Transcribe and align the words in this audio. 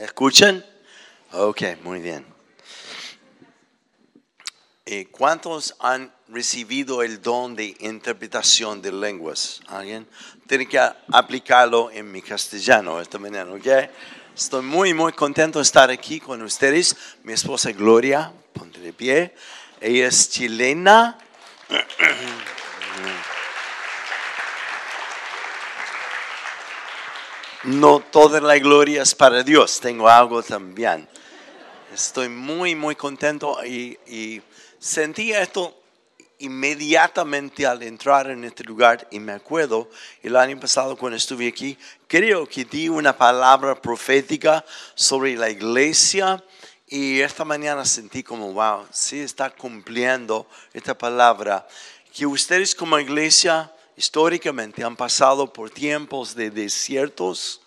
¿Me 0.00 0.06
escuchan? 0.06 0.64
Ok, 1.32 1.60
muy 1.82 2.00
bien. 2.00 2.24
Eh, 4.86 5.08
¿Cuántos 5.10 5.76
han 5.78 6.10
recibido 6.28 7.02
el 7.02 7.20
don 7.20 7.54
de 7.54 7.76
interpretación 7.80 8.80
de 8.80 8.92
lenguas? 8.92 9.60
¿Alguien? 9.66 10.08
Tiene 10.46 10.64
que 10.64 10.78
aplicarlo 10.78 11.90
en 11.90 12.10
mi 12.10 12.22
castellano 12.22 12.98
esta 12.98 13.18
mañana, 13.18 13.52
¿ok? 13.52 13.90
Estoy 14.34 14.62
muy, 14.62 14.94
muy 14.94 15.12
contento 15.12 15.58
de 15.58 15.64
estar 15.64 15.90
aquí 15.90 16.18
con 16.18 16.40
ustedes. 16.40 16.96
Mi 17.22 17.34
esposa 17.34 17.70
Gloria, 17.72 18.32
ponte 18.54 18.80
de 18.80 18.94
pie. 18.94 19.34
Ella 19.82 20.08
es 20.08 20.30
chilena. 20.30 21.18
No 27.64 28.00
toda 28.00 28.40
la 28.40 28.58
gloria 28.58 29.02
es 29.02 29.14
para 29.14 29.42
Dios, 29.42 29.80
tengo 29.80 30.08
algo 30.08 30.42
también. 30.42 31.06
Estoy 31.92 32.30
muy, 32.30 32.74
muy 32.74 32.96
contento 32.96 33.62
y, 33.62 34.40
sentí 34.78 35.32
esto 35.32 35.78
inmediatamente 36.38 37.66
al 37.66 37.82
entrar 37.82 38.30
en 38.30 38.44
este 38.44 38.64
lugar 38.64 39.06
y 39.10 39.20
me 39.20 39.32
acuerdo 39.32 39.90
el 40.22 40.36
año 40.36 40.58
pasado 40.58 40.96
cuando 40.96 41.18
estuve 41.18 41.48
aquí, 41.48 41.76
creo 42.08 42.48
que 42.48 42.64
di 42.64 42.88
una 42.88 43.14
palabra 43.14 43.74
profética 43.78 44.64
sobre 44.94 45.36
la 45.36 45.50
iglesia 45.50 46.42
y 46.86 47.20
esta 47.20 47.44
mañana 47.44 47.84
sentí 47.84 48.22
como, 48.22 48.54
wow, 48.54 48.86
sí 48.90 49.20
está 49.20 49.50
cumpliendo 49.50 50.46
esta 50.72 50.96
palabra, 50.96 51.68
que 52.10 52.24
ustedes 52.24 52.74
como 52.74 52.98
iglesia 52.98 53.70
históricamente 54.00 54.82
han 54.82 54.96
pasado 54.96 55.52
por 55.52 55.68
tiempos 55.68 56.34
de 56.34 56.50
desiertos 56.50 57.60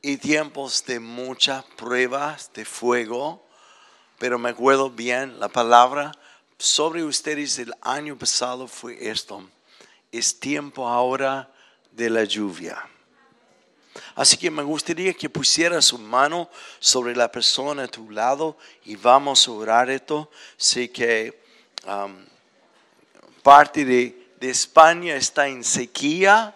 y 0.00 0.16
tiempos 0.16 0.84
de 0.86 1.00
muchas 1.00 1.64
pruebas 1.76 2.52
de 2.54 2.64
fuego, 2.64 3.44
pero 4.16 4.38
me 4.38 4.50
acuerdo 4.50 4.90
bien 4.90 5.40
la 5.40 5.48
palabra 5.48 6.12
sobre 6.56 7.02
ustedes 7.02 7.58
el 7.58 7.74
año 7.80 8.16
pasado 8.16 8.68
fue 8.68 9.08
esto. 9.10 9.42
Es 10.12 10.38
tiempo 10.38 10.86
ahora 10.86 11.52
de 11.90 12.10
la 12.10 12.22
lluvia. 12.22 12.88
Así 14.14 14.36
que 14.36 14.52
me 14.52 14.62
gustaría 14.62 15.14
que 15.14 15.28
pusiera 15.28 15.82
su 15.82 15.98
mano 15.98 16.48
sobre 16.78 17.16
la 17.16 17.32
persona 17.32 17.82
a 17.82 17.88
tu 17.88 18.08
lado 18.08 18.56
y 18.84 18.94
vamos 18.94 19.48
a 19.48 19.50
orar 19.50 19.90
esto. 19.90 20.30
Sé 20.56 20.92
que 20.92 21.42
um, 21.88 22.24
parte 23.42 23.84
de, 23.84 24.25
de 24.40 24.50
España 24.50 25.16
está 25.16 25.48
en 25.48 25.64
sequía, 25.64 26.54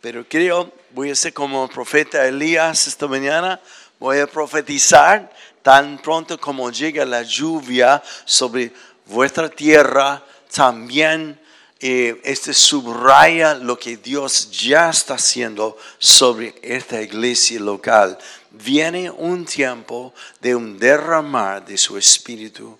pero 0.00 0.26
creo, 0.28 0.72
voy 0.90 1.10
a 1.10 1.14
ser 1.14 1.32
como 1.32 1.68
profeta 1.68 2.26
Elías 2.26 2.86
esta 2.86 3.06
mañana, 3.06 3.60
voy 3.98 4.18
a 4.18 4.26
profetizar 4.26 5.32
tan 5.62 5.98
pronto 5.98 6.38
como 6.38 6.70
llega 6.70 7.04
la 7.04 7.22
lluvia 7.22 8.02
sobre 8.24 8.72
vuestra 9.06 9.48
tierra, 9.48 10.22
también 10.52 11.40
eh, 11.78 12.20
este 12.24 12.52
subraya 12.52 13.54
lo 13.54 13.78
que 13.78 13.96
Dios 13.96 14.50
ya 14.50 14.90
está 14.90 15.14
haciendo 15.14 15.76
sobre 15.98 16.54
esta 16.62 17.00
iglesia 17.00 17.60
local. 17.60 18.18
Viene 18.50 19.10
un 19.10 19.44
tiempo 19.44 20.12
de 20.40 20.54
un 20.54 20.78
derramar 20.78 21.64
de 21.64 21.78
su 21.78 21.96
espíritu 21.96 22.78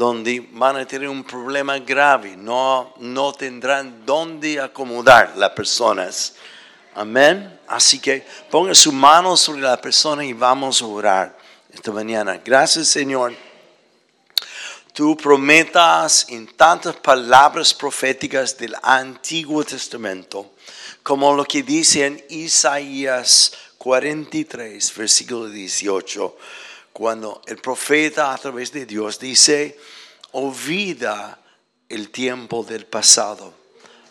donde 0.00 0.48
van 0.52 0.78
a 0.78 0.86
tener 0.86 1.10
un 1.10 1.22
problema 1.22 1.78
grave, 1.78 2.34
no, 2.34 2.94
no 3.00 3.34
tendrán 3.34 4.06
dónde 4.06 4.58
acomodar 4.58 5.36
las 5.36 5.50
personas. 5.50 6.36
Amén. 6.94 7.60
Así 7.68 7.98
que 7.98 8.26
ponga 8.50 8.74
su 8.74 8.92
mano 8.92 9.36
sobre 9.36 9.60
la 9.60 9.78
persona 9.78 10.24
y 10.24 10.32
vamos 10.32 10.80
a 10.80 10.86
orar 10.86 11.38
esta 11.70 11.92
mañana. 11.92 12.40
Gracias 12.42 12.88
Señor 12.88 13.34
tú 14.94 15.18
prometas 15.18 16.24
en 16.30 16.46
tantas 16.46 16.96
palabras 16.96 17.74
proféticas 17.74 18.56
del 18.56 18.74
Antiguo 18.82 19.62
Testamento, 19.64 20.52
como 21.02 21.34
lo 21.34 21.44
que 21.44 21.62
dice 21.62 22.06
en 22.06 22.24
Isaías 22.30 23.52
43, 23.76 24.94
versículo 24.96 25.50
18, 25.50 26.36
cuando 26.92 27.42
el 27.46 27.58
profeta 27.58 28.32
a 28.32 28.38
través 28.38 28.72
de 28.72 28.86
Dios 28.86 29.18
dice, 29.18 29.78
olvida 30.32 31.40
el 31.88 32.10
tiempo 32.10 32.62
del 32.62 32.86
pasado, 32.86 33.54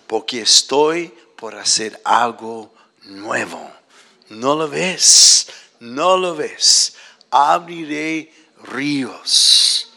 porque 0.07 0.41
estoy 0.41 1.13
por 1.35 1.56
hacer 1.56 2.00
algo 2.03 2.73
nuevo. 3.03 3.72
No 4.29 4.56
lo 4.56 4.68
ves, 4.68 5.47
no 5.79 6.18
lo 6.18 6.35
ves. 6.35 6.95
Abriré 7.31 8.34
ríos 8.63 9.94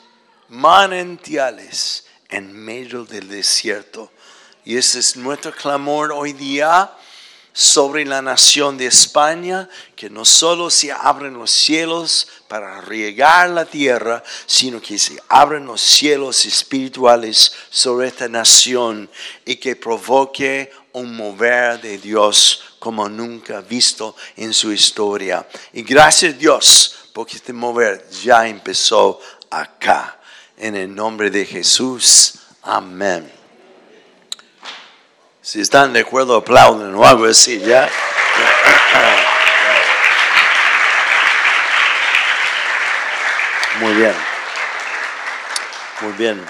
manantiales 0.48 2.06
en 2.28 2.52
medio 2.52 3.04
del 3.04 3.28
desierto. 3.28 4.10
Y 4.64 4.76
ese 4.76 5.00
es 5.00 5.16
nuestro 5.16 5.52
clamor 5.52 6.12
hoy 6.12 6.32
día 6.32 6.92
sobre 7.52 8.04
la 8.04 8.22
nación 8.22 8.78
de 8.78 8.86
España, 8.86 9.68
que 9.94 10.08
no 10.08 10.24
solo 10.24 10.70
se 10.70 10.90
abren 10.90 11.34
los 11.34 11.50
cielos 11.50 12.28
para 12.48 12.80
regar 12.80 13.50
la 13.50 13.64
tierra, 13.64 14.22
sino 14.46 14.80
que 14.80 14.98
se 14.98 15.22
abren 15.28 15.66
los 15.66 15.80
cielos 15.80 16.46
espirituales 16.46 17.52
sobre 17.70 18.08
esta 18.08 18.28
nación 18.28 19.10
y 19.44 19.56
que 19.56 19.76
provoque 19.76 20.70
un 20.92 21.16
mover 21.16 21.80
de 21.80 21.98
Dios 21.98 22.76
como 22.78 23.08
nunca 23.08 23.60
visto 23.60 24.16
en 24.36 24.52
su 24.52 24.72
historia. 24.72 25.46
Y 25.72 25.82
gracias 25.82 26.34
a 26.34 26.38
Dios, 26.38 26.96
porque 27.12 27.36
este 27.36 27.52
mover 27.52 28.08
ya 28.22 28.48
empezó 28.48 29.20
acá 29.50 30.18
en 30.56 30.76
el 30.76 30.94
nombre 30.94 31.30
de 31.30 31.44
Jesús. 31.44 32.34
Amén. 32.62 33.41
Si 35.44 35.60
están 35.60 35.92
de 35.92 35.98
acuerdo, 35.98 36.36
aplauden 36.36 36.94
o 36.94 37.04
algo 37.04 37.24
así, 37.24 37.58
¿ya? 37.58 37.90
Muy 43.80 43.92
bien. 43.94 44.14
Muy 46.00 46.12
bien. 46.12 46.46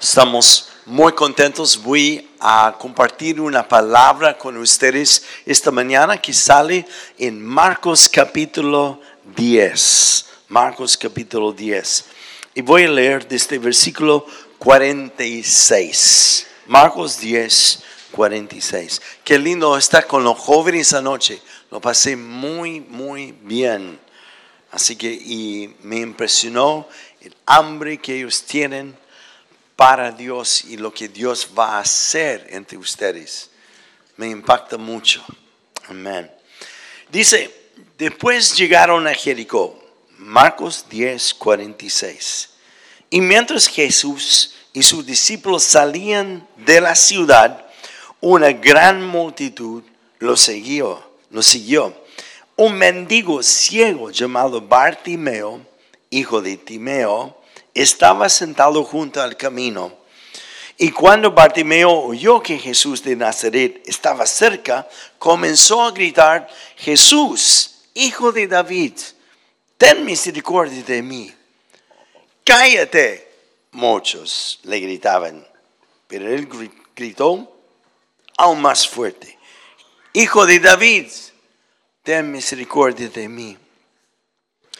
Estamos 0.00 0.68
muy 0.84 1.12
contentos. 1.12 1.76
Voy 1.82 2.30
a 2.38 2.72
compartir 2.78 3.40
una 3.40 3.66
palabra 3.66 4.38
con 4.38 4.56
ustedes 4.58 5.24
esta 5.44 5.72
mañana 5.72 6.22
que 6.22 6.32
sale 6.32 6.86
en 7.18 7.44
Marcos 7.44 8.08
capítulo 8.08 9.00
10. 9.34 10.24
Marcos 10.50 10.96
capítulo 10.96 11.50
10. 11.50 12.04
Y 12.54 12.60
voy 12.60 12.84
a 12.84 12.88
leer 12.90 13.26
desde 13.26 13.58
versículo 13.58 14.24
46. 14.58 16.46
Marcos 16.68 17.18
10, 17.20 17.82
46. 18.16 19.02
Qué 19.22 19.38
lindo 19.38 19.76
estar 19.76 20.06
con 20.06 20.24
los 20.24 20.38
jóvenes 20.38 20.94
anoche. 20.94 21.40
Lo 21.70 21.80
pasé 21.82 22.16
muy, 22.16 22.80
muy 22.80 23.32
bien. 23.42 24.00
Así 24.72 24.96
que 24.96 25.12
y 25.12 25.76
me 25.82 25.98
impresionó 25.98 26.88
el 27.20 27.36
hambre 27.44 27.98
que 27.98 28.16
ellos 28.16 28.42
tienen 28.42 28.96
para 29.76 30.10
Dios 30.10 30.64
y 30.64 30.78
lo 30.78 30.92
que 30.94 31.08
Dios 31.08 31.50
va 31.56 31.76
a 31.76 31.80
hacer 31.80 32.46
entre 32.50 32.78
ustedes. 32.78 33.50
Me 34.16 34.28
impacta 34.28 34.78
mucho. 34.78 35.22
Amén. 35.88 36.30
Dice, 37.10 37.54
después 37.98 38.56
llegaron 38.56 39.06
a 39.06 39.12
Jericó. 39.12 39.78
Marcos 40.16 40.86
10, 40.88 41.34
46. 41.34 42.48
Y 43.10 43.20
mientras 43.20 43.66
Jesús 43.66 44.54
y 44.72 44.82
sus 44.82 45.04
discípulos 45.04 45.62
salían 45.62 46.48
de 46.56 46.80
la 46.80 46.94
ciudad, 46.94 47.65
una 48.20 48.52
gran 48.52 49.06
multitud 49.06 49.82
lo 50.18 50.36
siguió, 50.36 51.02
lo 51.30 51.42
siguió. 51.42 51.94
Un 52.56 52.74
mendigo 52.74 53.42
ciego 53.42 54.10
llamado 54.10 54.60
Bartimeo, 54.60 55.60
hijo 56.10 56.40
de 56.40 56.56
Timeo, 56.56 57.36
estaba 57.74 58.28
sentado 58.28 58.82
junto 58.84 59.20
al 59.20 59.36
camino. 59.36 59.92
Y 60.78 60.90
cuando 60.90 61.32
Bartimeo 61.32 61.90
oyó 61.90 62.42
que 62.42 62.58
Jesús 62.58 63.02
de 63.02 63.16
Nazaret 63.16 63.82
estaba 63.86 64.26
cerca, 64.26 64.88
comenzó 65.18 65.82
a 65.82 65.90
gritar, 65.90 66.48
Jesús, 66.76 67.82
hijo 67.94 68.32
de 68.32 68.46
David, 68.46 68.92
ten 69.78 70.04
misericordia 70.04 70.82
de 70.82 71.02
mí. 71.02 71.32
Cállate, 72.44 73.28
muchos 73.72 74.60
le 74.64 74.80
gritaban, 74.80 75.46
pero 76.06 76.28
él 76.28 76.48
gritó 76.94 77.55
aún 78.36 78.60
más 78.60 78.86
fuerte, 78.88 79.38
Hijo 80.12 80.46
de 80.46 80.60
David, 80.60 81.08
ten 82.02 82.32
misericordia 82.32 83.10
de 83.10 83.28
mí. 83.28 83.58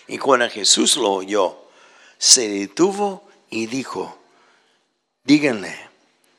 Y 0.08 0.16
cuando 0.16 0.48
Jesús 0.48 0.96
lo 0.96 1.12
oyó, 1.12 1.58
se 2.16 2.48
detuvo 2.48 3.28
y 3.50 3.66
dijo, 3.66 4.18
díganle 5.24 5.76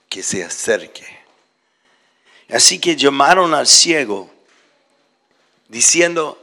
que 0.10 0.24
se 0.24 0.44
acerque. 0.44 1.06
Así 2.50 2.80
que 2.80 2.96
llamaron 2.96 3.54
al 3.54 3.68
ciego, 3.68 4.32
diciendo, 5.68 6.42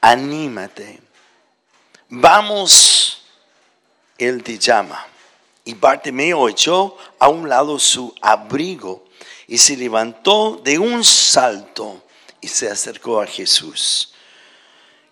anímate 0.00 1.06
vamos, 2.08 3.22
Él 4.18 4.42
te 4.42 4.58
llama. 4.58 5.06
Y 5.64 5.74
Bartimeo 5.74 6.48
echó 6.48 6.96
a 7.18 7.28
un 7.28 7.48
lado 7.48 7.78
su 7.78 8.14
abrigo 8.20 9.05
y 9.46 9.58
se 9.58 9.76
levantó 9.76 10.60
de 10.62 10.78
un 10.78 11.04
salto 11.04 12.04
y 12.40 12.48
se 12.48 12.68
acercó 12.68 13.20
a 13.20 13.26
Jesús. 13.26 14.12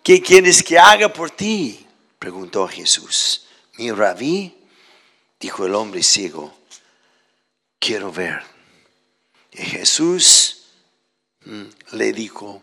¿Qué 0.03 0.21
quieres 0.21 0.61
que 0.61 0.77
haga 0.77 1.11
por 1.11 1.31
ti? 1.31 1.85
preguntó 2.19 2.67
Jesús. 2.67 3.45
Mi 3.77 3.91
rabí, 3.91 4.55
dijo 5.39 5.65
el 5.65 5.75
hombre 5.75 6.03
ciego, 6.03 6.53
quiero 7.79 8.11
ver. 8.11 8.41
Y 9.51 9.63
Jesús 9.63 10.65
mm, 11.45 11.65
le 11.91 12.13
dijo, 12.13 12.61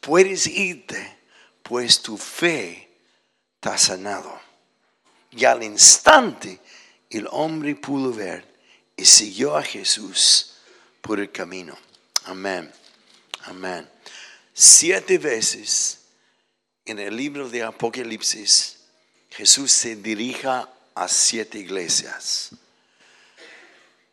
puedes 0.00 0.46
irte, 0.46 1.18
pues 1.62 2.00
tu 2.00 2.16
fe 2.16 2.88
te 3.60 3.68
ha 3.68 3.78
sanado. 3.78 4.40
Y 5.30 5.44
al 5.44 5.62
instante 5.62 6.60
el 7.10 7.26
hombre 7.30 7.74
pudo 7.74 8.12
ver 8.12 8.46
y 8.96 9.04
siguió 9.04 9.56
a 9.56 9.62
Jesús 9.62 10.51
por 11.02 11.20
el 11.20 11.30
camino. 11.30 11.76
Amén. 12.24 12.72
Amén. 13.44 13.86
Siete 14.54 15.18
veces 15.18 15.98
en 16.86 16.98
el 16.98 17.14
libro 17.14 17.48
de 17.50 17.62
Apocalipsis 17.62 18.78
Jesús 19.30 19.72
se 19.72 19.96
dirija 19.96 20.68
a 20.94 21.08
siete 21.08 21.58
iglesias. 21.58 22.50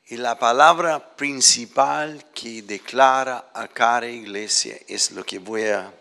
Y 0.07 0.17
la 0.17 0.39
palabra 0.39 1.15
principal 1.15 2.25
que 2.33 2.61
declara 2.61 3.51
a 3.53 3.67
cada 3.67 4.07
iglesia 4.07 4.79
es 4.87 5.11
lo 5.11 5.23
que 5.25 5.39
voy 5.39 5.65
a, 5.65 5.93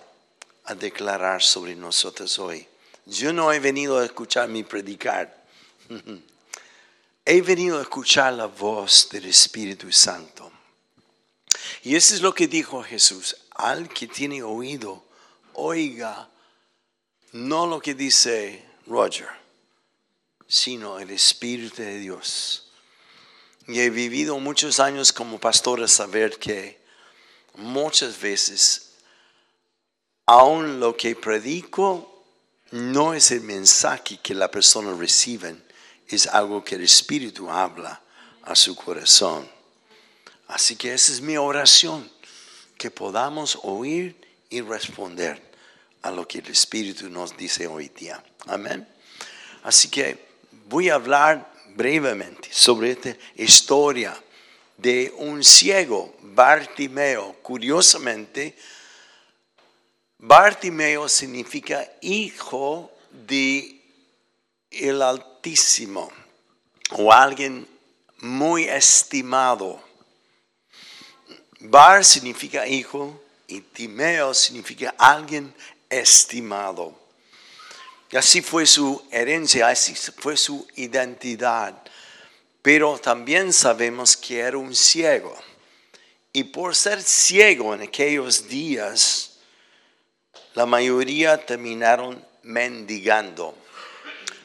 declarar 0.79 1.43
sobre 1.43 1.75
nosotros 1.75 2.39
hoy. 2.39 2.69
Yo 3.07 3.33
no 3.33 3.51
he 3.51 3.59
venido 3.59 3.99
a 3.99 4.05
escuchar 4.05 4.49
mi 4.49 4.65
predicar. 4.65 5.35
he 7.25 7.41
venido 7.41 7.79
a 7.79 7.83
escuchar 7.83 8.35
la 8.35 8.47
voz 8.47 9.09
del 9.11 9.25
Espíritu 9.25 9.91
Santo. 9.91 10.53
Y 11.83 11.97
eso 11.97 12.15
es 12.15 12.21
lo 12.21 12.35
que 12.35 12.47
dijo 12.49 12.83
Jesús. 12.83 13.37
Al 13.51 13.89
que 13.89 14.07
tiene 14.07 14.43
oído, 14.43 15.05
oiga 15.55 16.29
no 17.33 17.67
lo 17.67 17.81
que 17.81 17.95
dice 17.95 18.65
Roger, 18.87 19.29
sino 20.47 20.99
el 20.99 21.11
Espíritu 21.11 21.83
de 21.83 21.99
Dios. 21.99 22.71
Y 23.67 23.81
he 23.81 23.91
vivido 23.91 24.39
muchos 24.39 24.81
años 24.81 25.13
como 25.13 25.39
pastor 25.39 25.83
a 25.83 25.89
saber 25.89 26.39
que 26.39 26.81
muchas 27.57 28.19
veces, 28.19 28.93
aun 30.25 30.81
lo 30.81 30.97
que 30.97 31.15
predico, 31.15 32.25
no 32.71 33.13
es 33.13 33.31
el 33.31 33.43
mensaje 33.43 34.19
que 34.23 34.35
la 34.35 34.51
persona 34.51 34.95
recibe, 34.95 35.57
es 36.07 36.27
algo 36.27 36.65
que 36.65 36.77
el 36.77 36.83
Espíritu 36.83 37.51
habla 37.51 38.01
a 38.43 38.55
su 38.55 38.75
corazón. 38.75 39.58
Así 40.49 40.77
que 40.77 40.95
esa 40.95 41.13
es 41.13 41.21
mi 41.21 41.37
oración, 41.37 42.11
que 42.77 42.91
podamos 42.91 43.59
oír 43.63 44.17
y 44.51 44.61
responder 44.63 45.41
a 46.03 46.11
lo 46.11 46.27
que 46.27 46.39
el 46.39 46.47
Espíritu 46.47 47.09
nos 47.11 47.37
dice 47.37 47.67
hoy 47.67 47.89
día. 47.91 48.23
Amén. 48.47 48.89
Así 49.63 49.89
que 49.89 50.27
voy 50.69 50.89
a 50.89 50.95
hablar 50.95 51.53
brevemente 51.75 52.49
sobre 52.51 52.93
esta 52.93 53.15
historia 53.37 54.19
de 54.79 55.13
un 55.19 55.45
ciego, 55.45 56.17
Bartimeo. 56.23 57.37
Curiosamente, 57.43 58.57
Bartimeo 60.19 61.09
significa 61.09 61.87
hijo 62.01 62.91
de 63.11 63.81
el 64.71 65.03
Altísimo 65.03 66.11
o 66.93 67.13
alguien 67.13 67.69
muy 68.19 68.65
estimado. 68.65 69.88
Bar 71.61 72.05
significa 72.05 72.67
hijo 72.67 73.21
y 73.47 73.61
Timeo 73.61 74.33
significa 74.33 74.95
alguien 74.97 75.53
estimado. 75.91 76.97
Y 78.11 78.17
así 78.17 78.41
fue 78.41 78.65
su 78.65 79.03
herencia, 79.11 79.69
así 79.69 79.95
fue 79.95 80.37
su 80.37 80.67
identidad. 80.77 81.75
Pero 82.63 82.99
también 82.99 83.53
sabemos 83.53 84.17
que 84.17 84.39
era 84.39 84.57
un 84.57 84.75
ciego. 84.75 85.37
Y 86.33 86.45
por 86.45 86.77
ser 86.77 87.03
ciego 87.03 87.75
en 87.75 87.83
aquellos 87.83 88.49
días, 88.49 89.39
la 90.55 90.67
mayoría 90.67 91.45
terminaron 91.45 92.25
mendigando. 92.43 93.57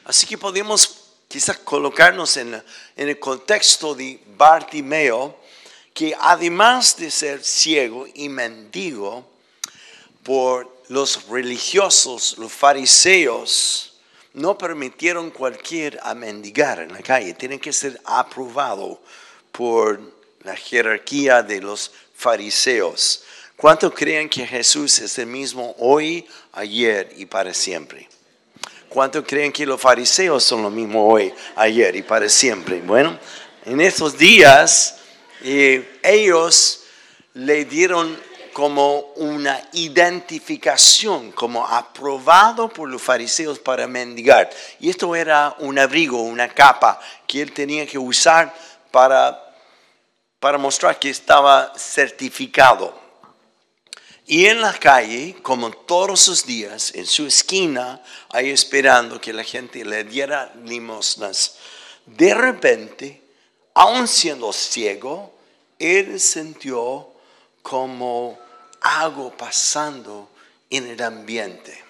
Así 0.04 0.26
que 0.26 0.36
podemos 0.36 1.12
quizás 1.28 1.58
colocarnos 1.58 2.36
en, 2.36 2.54
en 2.54 3.08
el 3.08 3.18
contexto 3.18 3.94
de 3.94 4.20
Bartimeo, 4.36 5.38
que 5.94 6.14
además 6.20 6.96
de 6.96 7.10
ser 7.10 7.42
ciego 7.44 8.06
y 8.12 8.28
mendigo, 8.28 9.24
por 10.24 10.74
los 10.88 11.28
religiosos, 11.28 12.36
los 12.38 12.52
fariseos, 12.52 13.92
no 14.32 14.58
permitieron 14.58 15.30
cualquier 15.30 16.00
a 16.02 16.14
mendigar 16.14 16.80
en 16.80 16.92
la 16.92 17.00
calle. 17.00 17.34
Tiene 17.34 17.60
que 17.60 17.72
ser 17.72 18.00
aprobado 18.04 19.00
por 19.52 20.00
la 20.42 20.56
jerarquía 20.56 21.42
de 21.42 21.60
los 21.60 21.92
fariseos. 22.16 23.22
¿Cuánto 23.56 23.94
creen 23.94 24.28
que 24.28 24.44
Jesús 24.46 24.98
es 24.98 25.16
el 25.18 25.26
mismo 25.26 25.76
hoy, 25.78 26.26
ayer 26.52 27.12
y 27.16 27.26
para 27.26 27.54
siempre? 27.54 28.08
¿Cuánto 28.88 29.24
creen 29.24 29.52
que 29.52 29.66
los 29.66 29.80
fariseos 29.80 30.42
son 30.42 30.62
lo 30.62 30.70
mismo 30.70 31.06
hoy, 31.06 31.32
ayer 31.54 31.94
y 31.94 32.02
para 32.02 32.28
siempre? 32.28 32.80
Bueno, 32.80 33.18
en 33.64 33.80
estos 33.80 34.18
días 34.18 34.96
eh, 35.44 36.00
ellos 36.02 36.84
le 37.34 37.66
dieron 37.66 38.18
como 38.54 39.00
una 39.16 39.60
identificación, 39.72 41.32
como 41.32 41.66
aprobado 41.66 42.68
por 42.68 42.88
los 42.88 43.02
fariseos 43.02 43.58
para 43.58 43.86
mendigar. 43.86 44.48
Y 44.80 44.88
esto 44.88 45.14
era 45.14 45.54
un 45.58 45.78
abrigo, 45.78 46.22
una 46.22 46.48
capa 46.48 46.98
que 47.26 47.42
él 47.42 47.52
tenía 47.52 47.84
que 47.84 47.98
usar 47.98 48.54
para, 48.90 49.54
para 50.38 50.56
mostrar 50.56 50.98
que 50.98 51.10
estaba 51.10 51.72
certificado. 51.76 52.98
Y 54.26 54.46
en 54.46 54.62
la 54.62 54.72
calle, 54.72 55.36
como 55.42 55.70
todos 55.70 56.28
los 56.28 56.46
días, 56.46 56.94
en 56.94 57.06
su 57.06 57.26
esquina, 57.26 58.00
ahí 58.30 58.48
esperando 58.48 59.20
que 59.20 59.34
la 59.34 59.44
gente 59.44 59.84
le 59.84 60.04
diera 60.04 60.54
limosnas, 60.64 61.56
de 62.06 62.32
repente, 62.32 63.20
aun 63.74 64.06
siendo 64.08 64.52
ciego, 64.52 65.33
él 65.78 66.20
sintió 66.20 67.12
como 67.62 68.38
algo 68.80 69.36
pasando 69.36 70.30
en 70.70 70.86
el 70.88 71.02
ambiente. 71.02 71.82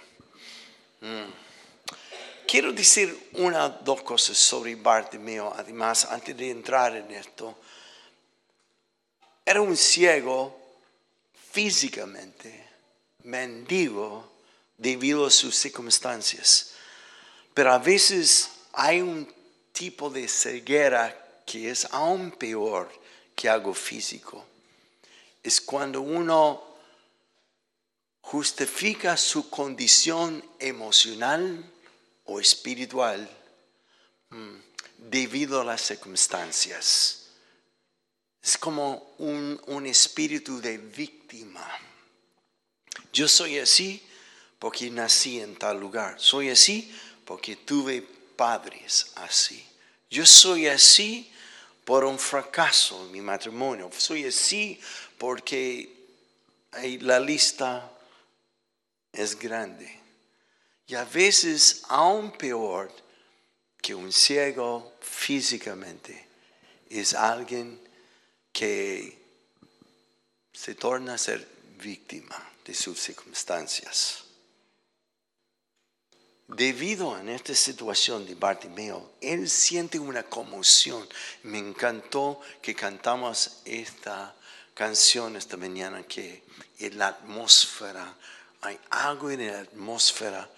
Mm. 1.00 1.44
Quiero 2.46 2.72
decir 2.72 3.30
una 3.32 3.68
dos 3.68 4.02
cosas 4.02 4.36
sobre 4.36 4.76
Bartimeo, 4.76 5.52
además, 5.56 6.04
antes 6.04 6.36
de 6.36 6.50
entrar 6.50 6.94
en 6.96 7.10
esto. 7.10 7.58
Era 9.44 9.60
un 9.60 9.76
ciego 9.76 10.56
físicamente, 11.50 12.68
mendigo, 13.24 14.30
debido 14.78 15.26
a 15.26 15.30
sus 15.30 15.56
circunstancias. 15.56 16.74
Pero 17.54 17.72
a 17.72 17.78
veces 17.78 18.50
hay 18.72 19.00
un 19.00 19.32
tipo 19.72 20.10
de 20.10 20.28
ceguera 20.28 21.42
que 21.46 21.70
es 21.70 21.86
aún 21.90 22.30
peor 22.30 22.88
que 23.34 23.48
algo 23.48 23.74
físico. 23.74 24.44
Es 25.42 25.60
cuando 25.60 26.00
uno 26.00 26.62
justifica 28.20 29.16
su 29.16 29.50
condición 29.50 30.42
emocional 30.58 31.70
o 32.24 32.40
espiritual 32.40 33.28
mm, 34.30 34.56
debido 34.98 35.60
a 35.60 35.64
las 35.64 35.82
circunstancias. 35.82 37.26
Es 38.42 38.56
como 38.58 39.14
un, 39.18 39.60
un 39.66 39.86
espíritu 39.86 40.60
de 40.60 40.78
víctima. 40.78 41.66
Yo 43.12 43.28
soy 43.28 43.58
así 43.58 44.02
porque 44.58 44.90
nací 44.90 45.40
en 45.40 45.56
tal 45.56 45.78
lugar. 45.78 46.18
Soy 46.18 46.50
así 46.50 46.94
porque 47.24 47.56
tuve 47.56 48.02
padres 48.36 49.12
así. 49.16 49.64
Yo 50.10 50.24
soy 50.24 50.66
así 50.66 51.30
por 51.84 52.04
un 52.04 52.18
fracaso 52.18 53.04
en 53.04 53.12
mi 53.12 53.20
matrimonio. 53.20 53.90
Soy 53.96 54.26
así 54.26 54.80
porque 55.18 55.90
la 57.00 57.20
lista 57.20 57.90
es 59.12 59.38
grande. 59.38 60.00
Y 60.86 60.94
a 60.94 61.04
veces 61.04 61.82
aún 61.88 62.32
peor 62.32 62.90
que 63.80 63.94
un 63.94 64.12
ciego 64.12 64.94
físicamente 65.00 66.26
es 66.88 67.14
alguien 67.14 67.80
que 68.52 69.18
se 70.52 70.74
torna 70.74 71.14
a 71.14 71.18
ser 71.18 71.46
víctima 71.78 72.50
de 72.64 72.74
sus 72.74 72.98
circunstancias. 73.00 74.23
Debido 76.48 77.14
a 77.14 77.22
esta 77.22 77.54
situación 77.54 78.26
de 78.26 78.34
Bartimeo, 78.34 79.12
él 79.20 79.48
siente 79.48 79.98
una 79.98 80.22
conmoción. 80.22 81.06
Me 81.42 81.58
encantó 81.58 82.40
que 82.60 82.74
cantamos 82.74 83.60
esta 83.64 84.34
canción 84.74 85.36
esta 85.36 85.56
mañana, 85.56 86.02
que 86.02 86.42
en 86.78 86.98
la 86.98 87.08
atmósfera, 87.08 88.16
hay 88.60 88.78
algo 88.90 89.30
en 89.30 89.46
la 89.46 89.60
atmósfera. 89.60 90.50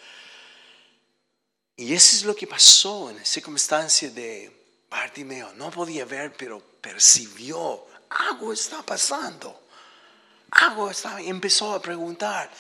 Y 1.76 1.93
eso 1.93 2.16
es 2.16 2.25
lo 2.25 2.35
que 2.35 2.47
pasó 2.47 3.11
en 3.11 3.19
la 3.19 3.25
circunstancia 3.25 4.11
de 4.11 4.85
Bartimeo. 4.88 5.52
No 5.55 5.71
podía 5.71 6.05
ver, 6.07 6.35
pero 6.37 6.61
percibió, 6.81 7.87
algo 8.09 8.52
está 8.52 8.83
pasando. 8.83 9.62
Algo 10.50 10.90
está, 10.90 11.21
empezó 11.21 11.75
a 11.75 11.83
preguntar, 11.83 12.50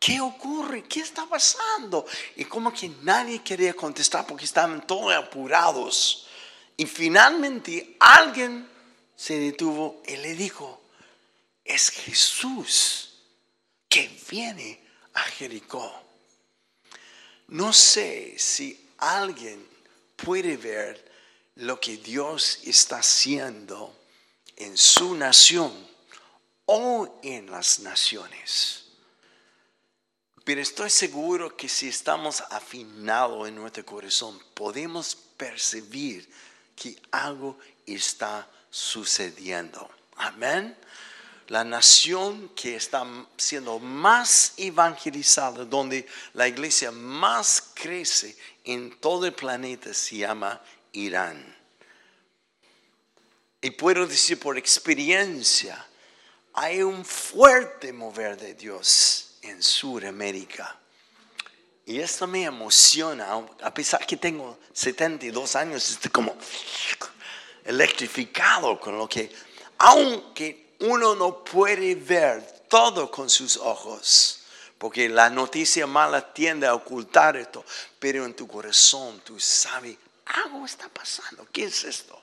¿Qué 0.00 0.18
ocurre? 0.18 0.84
¿Qué 0.84 1.00
está 1.00 1.26
pasando? 1.26 2.06
Y 2.36 2.46
como 2.46 2.72
que 2.72 2.88
nadie 3.02 3.42
quería 3.42 3.74
contestar 3.74 4.26
porque 4.26 4.46
estaban 4.46 4.86
todos 4.86 5.12
apurados. 5.12 6.26
Y 6.74 6.86
finalmente 6.86 7.96
alguien 8.00 8.66
se 9.14 9.38
detuvo 9.38 10.02
y 10.08 10.16
le 10.16 10.34
dijo, 10.34 10.80
es 11.62 11.90
Jesús 11.90 13.10
que 13.90 14.10
viene 14.30 14.80
a 15.12 15.20
Jericó. 15.20 15.92
No 17.48 17.70
sé 17.74 18.38
si 18.38 18.88
alguien 18.96 19.68
puede 20.16 20.56
ver 20.56 21.12
lo 21.56 21.78
que 21.78 21.98
Dios 21.98 22.60
está 22.64 23.00
haciendo 23.00 23.94
en 24.56 24.78
su 24.78 25.14
nación 25.14 25.70
o 26.64 27.20
en 27.22 27.50
las 27.50 27.80
naciones. 27.80 28.89
Pero 30.44 30.60
estoy 30.60 30.90
seguro 30.90 31.56
que 31.56 31.68
si 31.68 31.88
estamos 31.88 32.42
afinados 32.50 33.46
en 33.46 33.56
nuestro 33.56 33.84
corazón, 33.84 34.40
podemos 34.54 35.14
percibir 35.36 36.28
que 36.74 36.96
algo 37.10 37.58
está 37.86 38.48
sucediendo. 38.70 39.88
Amén. 40.16 40.76
La 41.48 41.64
nación 41.64 42.50
que 42.50 42.76
está 42.76 43.04
siendo 43.36 43.78
más 43.78 44.54
evangelizada, 44.56 45.64
donde 45.64 46.06
la 46.32 46.48
iglesia 46.48 46.90
más 46.90 47.62
crece 47.74 48.36
en 48.64 48.98
todo 48.98 49.26
el 49.26 49.34
planeta, 49.34 49.92
se 49.92 50.18
llama 50.18 50.60
Irán. 50.92 51.56
Y 53.60 53.72
puedo 53.72 54.06
decir 54.06 54.38
por 54.38 54.56
experiencia, 54.56 55.86
hay 56.54 56.82
un 56.82 57.04
fuerte 57.04 57.92
mover 57.92 58.38
de 58.38 58.54
Dios 58.54 59.29
en 59.42 59.62
Sudamérica. 59.62 60.78
Y 61.86 61.98
esto 62.00 62.26
me 62.26 62.44
emociona, 62.44 63.32
a 63.62 63.74
pesar 63.74 64.06
que 64.06 64.16
tengo 64.16 64.58
72 64.72 65.56
años, 65.56 65.90
estoy 65.90 66.10
como 66.10 66.36
electrificado 67.64 68.78
con 68.78 68.96
lo 68.96 69.08
que, 69.08 69.30
aunque 69.78 70.74
uno 70.80 71.14
no 71.14 71.42
puede 71.44 71.94
ver 71.94 72.64
todo 72.68 73.10
con 73.10 73.28
sus 73.28 73.56
ojos, 73.56 74.40
porque 74.78 75.08
la 75.08 75.28
noticia 75.28 75.86
mala 75.86 76.32
tiende 76.32 76.66
a 76.66 76.74
ocultar 76.74 77.36
esto, 77.36 77.64
pero 77.98 78.24
en 78.24 78.34
tu 78.34 78.46
corazón 78.46 79.20
tú 79.24 79.38
sabes, 79.40 79.96
algo 80.26 80.64
está 80.64 80.88
pasando, 80.88 81.46
¿qué 81.52 81.64
es 81.64 81.84
esto? 81.84 82.22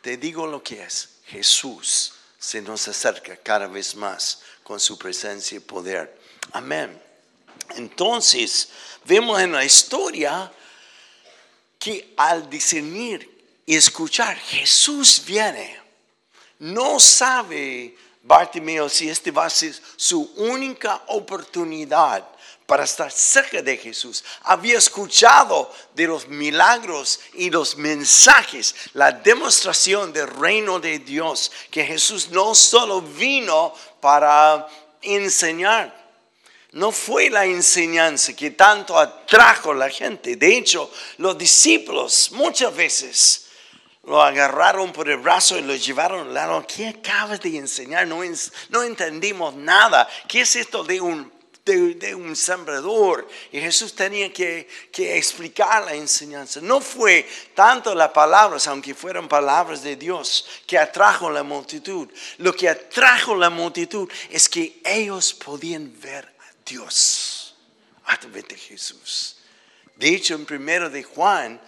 Te 0.00 0.16
digo 0.16 0.46
lo 0.46 0.62
que 0.62 0.82
es, 0.82 1.08
Jesús 1.26 2.12
se 2.38 2.62
nos 2.62 2.86
acerca 2.88 3.36
cada 3.36 3.66
vez 3.66 3.96
más 3.96 4.40
con 4.62 4.78
su 4.78 4.98
presencia 4.98 5.56
y 5.56 5.60
poder. 5.60 6.23
Amén. 6.52 7.00
Entonces, 7.76 8.68
vemos 9.04 9.40
en 9.40 9.52
la 9.52 9.64
historia 9.64 10.50
que 11.78 12.14
al 12.16 12.48
discernir 12.48 13.30
y 13.66 13.76
escuchar, 13.76 14.36
Jesús 14.36 15.22
viene. 15.26 15.80
No 16.58 17.00
sabe 17.00 17.96
Bartimeo 18.22 18.88
si 18.88 19.08
este 19.08 19.30
va 19.30 19.46
a 19.46 19.50
ser 19.50 19.74
su 19.96 20.22
única 20.36 21.02
oportunidad 21.08 22.26
para 22.66 22.84
estar 22.84 23.10
cerca 23.10 23.60
de 23.60 23.76
Jesús. 23.76 24.24
Había 24.44 24.78
escuchado 24.78 25.70
de 25.94 26.06
los 26.06 26.28
milagros 26.28 27.20
y 27.34 27.50
los 27.50 27.76
mensajes, 27.76 28.74
la 28.94 29.12
demostración 29.12 30.12
del 30.12 30.28
reino 30.28 30.80
de 30.80 30.98
Dios, 30.98 31.52
que 31.70 31.84
Jesús 31.84 32.30
no 32.30 32.54
solo 32.54 33.02
vino 33.02 33.74
para 34.00 34.66
enseñar, 35.02 36.03
no 36.74 36.90
fue 36.90 37.30
la 37.30 37.44
enseñanza 37.44 38.34
que 38.34 38.50
tanto 38.50 38.98
atrajo 38.98 39.70
a 39.70 39.76
la 39.76 39.88
gente. 39.88 40.36
De 40.36 40.56
hecho, 40.56 40.90
los 41.18 41.38
discípulos 41.38 42.30
muchas 42.32 42.74
veces 42.74 43.46
lo 44.02 44.20
agarraron 44.20 44.92
por 44.92 45.08
el 45.08 45.18
brazo 45.18 45.56
y 45.56 45.62
lo 45.62 45.74
llevaron 45.76 46.28
al 46.28 46.34
lado. 46.34 46.66
¿Qué 46.66 46.88
acabas 46.88 47.40
de 47.40 47.56
enseñar? 47.56 48.08
No, 48.08 48.22
entendimos 48.82 49.54
nada. 49.54 50.08
¿Qué 50.28 50.40
es 50.40 50.56
esto 50.56 50.82
de 50.82 51.00
un, 51.00 51.32
sembrador? 52.34 53.28
Y 53.52 53.60
Jesús 53.60 53.94
tenía 53.94 54.32
que, 54.32 54.68
que 54.90 55.16
explicar 55.16 55.84
la 55.84 55.94
enseñanza. 55.94 56.60
No 56.60 56.80
fue 56.80 57.24
tanto 57.54 57.94
las 57.94 58.10
palabras, 58.10 58.66
aunque 58.66 58.94
fueron 58.94 59.28
palabras 59.28 59.84
de 59.84 59.94
Dios, 59.94 60.44
que 60.66 60.76
atrajo 60.76 61.30
la 61.30 61.44
multitud. 61.44 62.08
Lo 62.38 62.52
que 62.52 62.68
atrajo 62.68 63.36
la 63.36 63.48
multitud 63.48 64.10
es 64.28 64.48
que 64.48 64.80
ellos 64.84 65.32
podían 65.34 65.94
ver 66.00 66.33
Dios 66.64 67.54
a 68.04 68.18
través 68.18 68.46
de 68.48 68.56
Jesús. 68.56 69.36
De 69.96 70.08
hecho, 70.08 70.34
en 70.34 70.44
primero 70.44 70.90
de 70.90 71.02
Juan, 71.02 71.60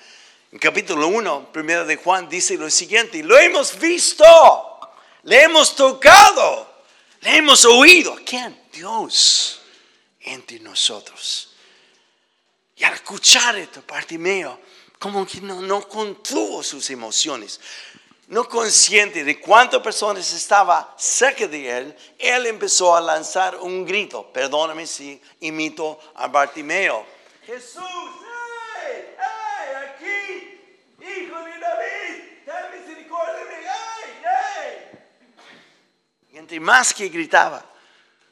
en 0.53 0.59
capítulo 0.59 1.09
1, 1.09 1.53
primero 1.53 1.85
de 1.85 1.97
Juan 1.97 2.29
dice 2.29 2.57
lo 2.57 2.71
siguiente, 2.71 3.23
lo 3.23 3.39
hemos 3.39 3.79
visto, 3.79 4.25
le 5.25 5.45
hemos 5.45 5.77
tocado, 5.77 6.85
le 7.21 7.37
hemos 7.37 7.65
oído. 7.65 8.17
¿Quién? 8.25 8.67
Dios 8.73 9.61
entre 10.21 10.59
nosotros. 10.61 11.55
Y 12.77 12.85
al 12.85 12.95
escuchar 12.95 13.57
esto, 13.57 13.83
parte 13.83 14.19
mío, 14.19 14.61
como 14.99 15.27
que 15.27 15.41
no, 15.41 15.63
no 15.63 15.89
contuvo 15.89 16.63
sus 16.63 16.91
emociones 16.91 17.61
no 18.29 18.49
consciente 18.49 19.23
de 19.23 19.41
cuántas 19.41 19.81
personas 19.81 20.33
estaba 20.33 20.95
cerca 20.99 21.47
de 21.47 21.79
él, 21.79 21.97
él 22.19 22.47
empezó 22.47 22.97
a 22.97 23.01
lanzar 23.01 23.57
un 23.57 23.85
grito. 23.85 24.33
Perdóname 24.33 24.87
si 24.87 25.21
imito 25.41 25.99
a 26.15 26.27
Bartimeo. 26.27 27.07
Jesús, 27.47 27.83
¡hey! 27.83 29.15
¡hey! 29.17 29.95
Aquí, 29.95 31.01
hijo 31.01 31.39
de 31.39 31.59
David, 31.59 32.23
ten 32.45 32.81
misericordia 32.81 33.35
de 33.35 33.45
mí, 33.45 33.63
¡hey! 33.63 34.13
¡hey! 34.25 34.99
Y 36.33 36.39
entre 36.39 36.59
más 36.59 36.93
que 36.93 37.09
gritaba, 37.09 37.65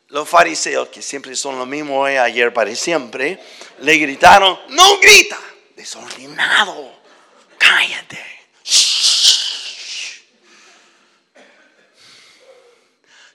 los 0.08 0.28
fariseos, 0.28 0.88
que 0.88 1.02
siempre 1.02 1.36
son 1.36 1.58
lo 1.58 1.66
mismo 1.66 2.00
hoy, 2.00 2.16
ayer 2.16 2.52
para 2.52 2.74
siempre, 2.74 3.40
le 3.78 3.96
gritaron, 3.96 4.58
no 4.70 4.98
grita, 4.98 5.38
desordenado, 5.76 6.92
cállate. 7.58 8.33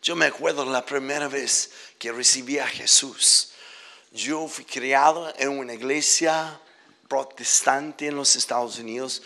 Yo 0.01 0.15
me 0.15 0.27
acuerdo 0.27 0.63
la 0.65 0.85
primera 0.85 1.27
vez 1.27 1.71
que 1.97 2.11
recibí 2.11 2.57
a 2.57 2.67
Jesús. 2.67 3.51
Yo 4.11 4.47
fui 4.47 4.63
criado 4.63 5.33
en 5.37 5.49
una 5.49 5.73
iglesia 5.73 6.59
protestante 7.09 8.07
en 8.07 8.15
los 8.15 8.35
Estados 8.35 8.79
Unidos, 8.79 9.21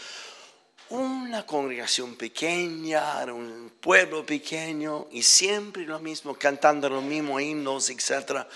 una 0.89 1.45
congregación 1.45 2.15
pequeña, 2.15 3.23
un 3.25 3.71
pueblo 3.79 4.25
pequeño 4.25 5.07
y 5.11 5.21
siempre 5.21 5.83
lo 5.83 5.99
mismo, 5.99 6.33
cantando 6.33 6.89
los 6.89 7.03
mismos 7.03 7.41
himnos, 7.41 7.89
etc. 7.89 8.47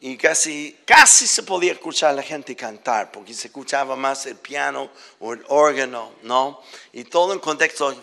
Y 0.00 0.16
casi, 0.16 0.78
casi 0.86 1.26
se 1.26 1.42
podía 1.42 1.72
escuchar 1.72 2.10
a 2.10 2.14
la 2.14 2.22
gente 2.22 2.56
cantar, 2.56 3.12
porque 3.12 3.34
se 3.34 3.48
escuchaba 3.48 3.94
más 3.94 4.24
el 4.26 4.36
piano 4.36 4.90
o 5.18 5.34
el 5.34 5.44
órgano, 5.48 6.12
¿no? 6.22 6.62
Y 6.92 7.04
todo 7.04 7.32
en 7.32 7.40
contexto 7.40 7.94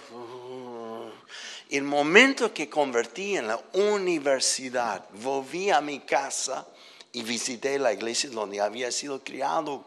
el 1.69 1.83
momento 1.83 2.53
que 2.53 2.69
convertí 2.69 3.37
en 3.37 3.47
la 3.47 3.59
universidad, 3.73 5.07
volví 5.13 5.69
a 5.69 5.81
mi 5.81 5.99
casa 6.01 6.67
y 7.11 7.23
visité 7.23 7.79
la 7.79 7.93
iglesia 7.93 8.29
donde 8.29 8.61
había 8.61 8.91
sido 8.91 9.23
criado. 9.23 9.83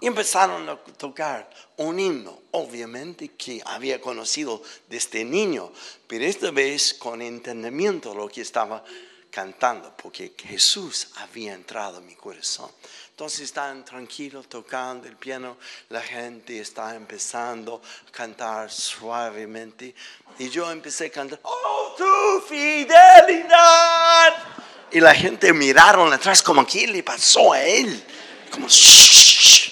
Y 0.00 0.06
empezaron 0.06 0.68
a 0.68 0.76
tocar 0.76 1.48
un 1.76 2.00
himno, 2.00 2.38
obviamente 2.52 3.28
que 3.28 3.62
había 3.64 4.00
conocido 4.00 4.62
desde 4.88 5.24
niño, 5.24 5.72
pero 6.06 6.24
esta 6.24 6.50
vez 6.50 6.94
con 6.94 7.20
entendimiento 7.20 8.14
lo 8.14 8.28
que 8.28 8.40
estaba 8.40 8.82
cantando, 9.30 9.94
porque 9.96 10.34
Jesús 10.36 11.08
había 11.16 11.54
entrado 11.54 11.98
en 11.98 12.06
mi 12.06 12.14
corazón. 12.14 12.70
Entonces 13.20 13.42
están 13.42 13.84
tranquilos 13.84 14.48
tocando 14.48 15.06
el 15.06 15.14
piano, 15.14 15.58
la 15.90 16.00
gente 16.00 16.58
está 16.58 16.94
empezando 16.94 17.82
a 18.08 18.10
cantar 18.10 18.72
suavemente 18.72 19.94
y 20.38 20.48
yo 20.48 20.70
empecé 20.70 21.08
a 21.08 21.10
cantar, 21.10 21.38
oh, 21.42 21.94
tu 21.98 22.46
fidelidad. 22.48 24.32
Y 24.90 25.00
la 25.00 25.14
gente 25.14 25.52
miraron 25.52 26.10
atrás 26.10 26.42
como, 26.42 26.66
¿qué 26.66 26.86
le 26.86 27.02
pasó 27.02 27.52
a 27.52 27.62
él? 27.62 28.02
Como, 28.50 28.66
"Shh". 28.68 29.70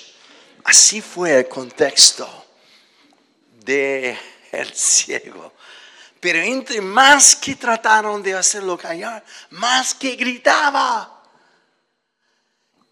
así 0.64 1.00
fue 1.00 1.38
el 1.38 1.48
contexto 1.48 2.28
de 3.64 4.18
ciego. 4.74 5.54
Pero 6.20 6.40
entre 6.40 6.82
más 6.82 7.34
que 7.34 7.54
trataron 7.54 8.22
de 8.22 8.34
hacerlo 8.34 8.76
callar, 8.76 9.24
más 9.52 9.94
que 9.94 10.16
gritaba. 10.16 11.17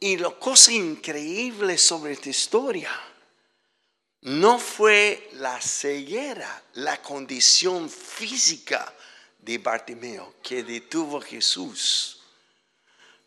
Y 0.01 0.17
la 0.19 0.31
cosa 0.31 0.73
increíble 0.73 1.79
sobre 1.79 2.13
esta 2.13 2.29
historia 2.29 2.91
no 4.23 4.59
fue 4.59 5.31
la 5.35 5.61
ceguera, 5.61 6.63
la 6.75 7.01
condición 7.01 7.89
física 7.89 8.93
de 9.39 9.59
Bartimeo 9.59 10.35
que 10.43 10.65
detuvo 10.65 11.19
a 11.19 11.23
Jesús, 11.23 12.21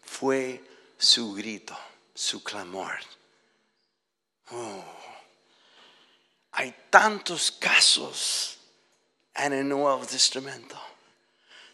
fue 0.03 0.61
su 0.97 1.33
grito, 1.33 1.77
su 2.13 2.43
clamor. 2.43 2.99
Oh, 4.51 4.83
hay 6.51 6.75
tantos 6.89 7.51
casos 7.51 8.57
en 9.33 9.53
el 9.53 9.69
Nuevo 9.69 10.05
Testamento 10.05 10.77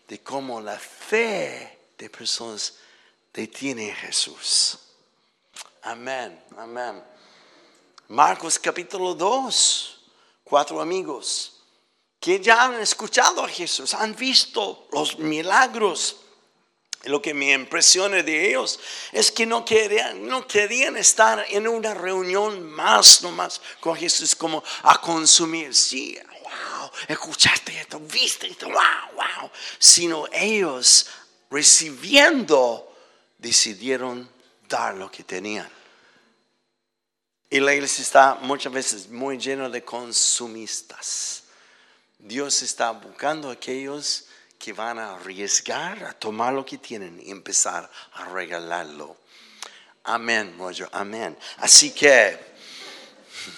de 0.08 0.22
cómo 0.22 0.62
la 0.62 0.78
fe 0.78 1.80
de 1.98 2.10
personas 2.10 2.76
detiene 3.34 3.92
a 3.92 3.96
Jesús. 3.96 4.78
Amén, 5.86 6.44
amén. 6.58 7.04
Marcos 8.08 8.58
capítulo 8.58 9.14
2, 9.14 10.00
cuatro 10.44 10.82
amigos 10.82 11.62
que 12.20 12.40
ya 12.40 12.64
han 12.64 12.82
escuchado 12.82 13.44
a 13.44 13.48
Jesús, 13.48 13.94
han 13.94 14.16
visto 14.16 14.88
los 14.92 15.20
milagros. 15.20 16.16
Lo 17.04 17.22
que 17.22 17.36
me 17.36 17.54
impresiona 17.54 18.24
de 18.24 18.50
ellos 18.50 18.80
es 19.12 19.30
que 19.30 19.46
no 19.46 19.64
querían, 19.64 20.26
no 20.26 20.48
querían 20.48 20.98
estar 20.98 21.46
en 21.50 21.68
una 21.68 21.94
reunión 21.94 22.64
más 22.64 23.22
nomás 23.22 23.62
con 23.80 23.96
Jesús 23.96 24.36
como 24.36 24.64
a 24.82 25.00
consumir. 25.00 25.76
Sí, 25.76 26.18
wow, 26.42 26.90
escuchaste 27.08 27.80
esto, 27.80 28.00
viste 28.00 28.48
esto, 28.48 28.66
wow, 28.66 29.14
wow. 29.14 29.52
Sino 29.78 30.26
ellos 30.32 31.06
recibiendo 31.52 32.92
decidieron 33.38 34.34
dar 34.68 34.96
lo 34.96 35.12
que 35.12 35.24
tenían. 35.24 35.70
Y 37.50 37.60
la 37.60 37.74
iglesia 37.74 38.02
está 38.02 38.36
muchas 38.42 38.74
veces 38.74 39.10
muy 39.10 39.38
llena 39.38 39.70
de 39.70 39.84
consumistas. 39.84 41.44
Dios 42.18 42.62
está 42.64 42.92
buscando 42.92 43.50
a 43.50 43.54
aquellos 43.54 44.26
que 44.58 44.74
van 44.74 44.98
a 44.98 45.16
arriesgar 45.16 46.04
a 46.06 46.14
tomar 46.14 46.54
lo 46.54 46.66
que 46.66 46.78
tienen 46.78 47.22
y 47.24 47.30
empezar 47.30 47.90
a 48.14 48.26
regalarlo. 48.26 49.16
Amén, 50.04 50.56
Roger, 50.58 50.90
amén. 50.92 51.38
Así 51.58 51.92
que 51.92 52.40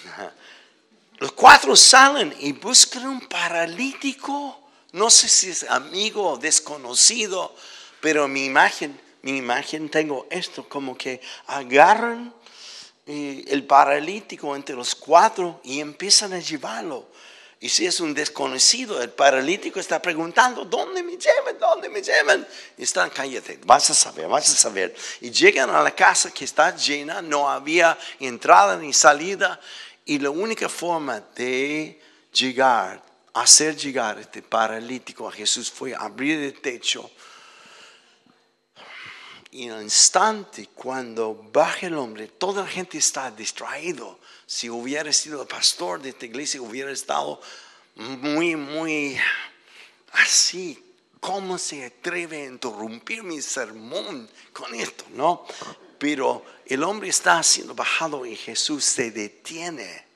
los 1.18 1.32
cuatro 1.32 1.74
salen 1.76 2.34
y 2.40 2.52
buscan 2.52 3.06
un 3.06 3.20
paralítico. 3.26 4.70
No 4.92 5.10
sé 5.10 5.28
si 5.28 5.50
es 5.50 5.64
amigo 5.64 6.32
o 6.32 6.36
desconocido, 6.36 7.54
pero 8.00 8.28
mi 8.28 8.44
imagen, 8.44 9.00
mi 9.22 9.36
imagen 9.36 9.88
tengo 9.88 10.26
esto 10.30 10.68
como 10.68 10.96
que 10.96 11.20
agarran 11.46 12.32
eh, 13.06 13.44
el 13.48 13.64
paralítico 13.64 14.54
entre 14.54 14.76
los 14.76 14.94
cuatro 14.94 15.60
y 15.64 15.80
empiezan 15.80 16.32
a 16.34 16.40
llevarlo. 16.40 17.06
Y 17.60 17.68
si 17.68 17.86
es 17.86 17.98
un 17.98 18.14
desconocido, 18.14 19.02
el 19.02 19.10
paralítico 19.10 19.80
está 19.80 20.00
preguntando, 20.00 20.64
¿dónde 20.64 21.02
me 21.02 21.16
llevan? 21.16 21.58
¿Dónde 21.58 21.88
me 21.88 22.02
llevan? 22.02 22.46
Y 22.76 22.84
están, 22.84 23.10
cállate, 23.10 23.58
vas 23.64 23.90
a 23.90 23.94
saber, 23.94 24.28
vas 24.28 24.48
a 24.50 24.56
saber. 24.56 24.94
Y 25.20 25.30
llegan 25.30 25.70
a 25.70 25.82
la 25.82 25.90
casa 25.90 26.30
que 26.30 26.44
está 26.44 26.76
llena, 26.76 27.20
no 27.20 27.50
había 27.50 27.98
entrada 28.20 28.76
ni 28.76 28.92
salida. 28.92 29.58
Y 30.04 30.20
la 30.20 30.30
única 30.30 30.68
forma 30.68 31.20
de 31.34 32.00
llegar, 32.32 33.02
hacer 33.34 33.76
llegar 33.76 34.20
este 34.20 34.40
paralítico 34.40 35.26
a 35.26 35.32
Jesús 35.32 35.68
fue 35.68 35.94
abrir 35.96 36.38
el 36.38 36.60
techo. 36.60 37.10
Instante, 39.50 40.68
cuando 40.74 41.34
baja 41.52 41.86
el 41.86 41.94
hombre, 41.94 42.28
toda 42.28 42.62
la 42.62 42.68
gente 42.68 42.98
está 42.98 43.30
distraído 43.30 44.18
si 44.44 44.68
hubiera 44.68 45.12
sido 45.12 45.42
el 45.42 45.48
pastor 45.48 46.00
de 46.02 46.10
esta 46.10 46.26
iglesia, 46.26 46.60
hubiera 46.60 46.90
estado 46.90 47.40
muy, 47.94 48.56
muy 48.56 49.18
así. 50.12 50.82
¿Cómo 51.20 51.58
se 51.58 51.84
atreve 51.84 52.42
a 52.42 52.46
interrumpir 52.46 53.22
mi 53.22 53.42
sermón 53.42 54.28
con 54.52 54.74
esto? 54.74 55.04
No, 55.10 55.46
pero 55.98 56.44
el 56.64 56.82
hombre 56.84 57.08
está 57.08 57.42
siendo 57.42 57.74
bajado 57.74 58.24
y 58.24 58.36
Jesús 58.36 58.84
se 58.84 59.10
detiene. 59.10 60.06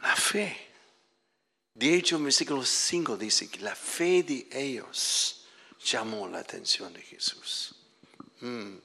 La 0.00 0.16
fe. 0.16 0.68
De 1.74 1.94
hecho, 1.94 2.16
en 2.16 2.24
versículo 2.24 2.64
5 2.64 3.16
dice 3.16 3.48
que 3.48 3.60
la 3.60 3.74
fe 3.74 4.22
de 4.22 4.48
ellos 4.52 5.41
llamó 5.84 6.28
la 6.28 6.38
atención 6.38 6.92
de 6.92 7.02
Jesús. 7.02 7.74
Mm 8.40 8.76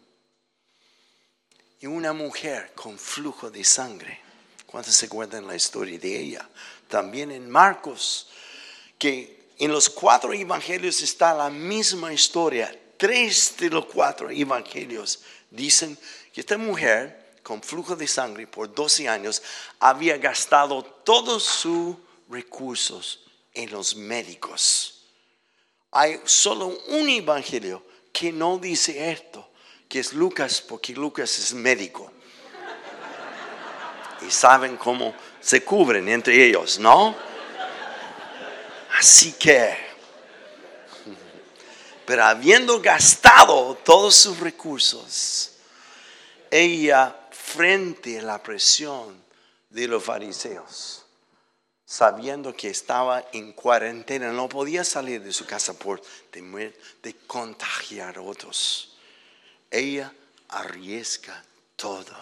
y 1.80 1.86
una 1.86 2.14
mujer 2.14 2.72
con 2.74 2.98
flujo 2.98 3.50
de 3.50 3.64
sangre. 3.64 4.20
¿Cuántos 4.66 4.96
se 4.96 5.06
acuerdan 5.06 5.48
la 5.48 5.56
historia 5.56 5.98
de 6.00 6.20
ella? 6.20 6.50
También 6.88 7.32
en 7.32 7.50
Marcos, 7.50 8.28
que 8.98 9.52
en 9.60 9.72
los 9.72 9.90
cuatro 9.90 10.34
evangelios 10.34 11.02
está 11.02 11.34
la 11.34 11.50
misma 11.50 12.14
historia. 12.14 12.78
Tres 12.98 13.56
de 13.58 13.70
los 13.70 13.86
cuatro 13.86 14.30
evangelios 14.30 15.20
dicen 15.52 15.98
que 16.34 16.42
esta 16.42 16.58
mujer 16.58 17.38
con 17.44 17.62
flujo 17.62 17.96
de 17.96 18.08
sangre 18.08 18.48
por 18.48 18.74
12 18.74 19.08
años 19.08 19.42
había 19.80 20.18
gastado 20.18 20.84
todos 20.84 21.44
sus 21.44 21.96
recursos 22.30 23.24
en 23.54 23.70
los 23.72 23.96
médicos. 23.96 24.97
Hay 26.00 26.22
solo 26.26 26.68
un 26.90 27.10
evangelio 27.10 27.84
que 28.14 28.32
no 28.32 28.60
dice 28.60 29.10
esto 29.10 29.50
que 29.90 30.00
es 30.00 30.14
Lucas, 30.14 30.62
porque 30.62 30.94
Lucas 30.94 31.40
es 31.40 31.56
médico. 31.56 32.12
Y 34.22 34.30
saben 34.30 34.78
cómo 34.78 35.16
se 35.42 35.64
cubren 35.64 36.08
entre 36.08 36.46
ellos, 36.46 36.78
¿no? 36.78 37.16
Así 39.00 39.34
que, 39.34 39.76
pero 42.06 42.26
habiendo 42.26 42.80
gastado 42.80 43.74
todos 43.84 44.16
sus 44.16 44.40
recursos, 44.40 45.54
ella 46.52 47.28
frente 47.32 48.20
a 48.20 48.22
la 48.22 48.44
presión 48.44 49.20
de 49.72 49.88
los 49.88 50.04
fariseos, 50.04 51.07
sabiendo 51.88 52.56
que 52.56 52.69
estaba 52.69 53.26
en 53.34 53.54
cuarentena, 53.54 54.32
no 54.32 54.47
podía 54.47 54.84
salir 54.84 55.23
de 55.23 55.34
su 55.34 55.47
casa 55.47 55.73
por 55.73 56.00
temer 56.30 56.78
de 57.02 57.15
contagiar 57.26 58.17
a 58.17 58.21
otros 58.21 58.93
ella 59.71 60.13
arriesga 60.50 61.43
todo. 61.76 62.15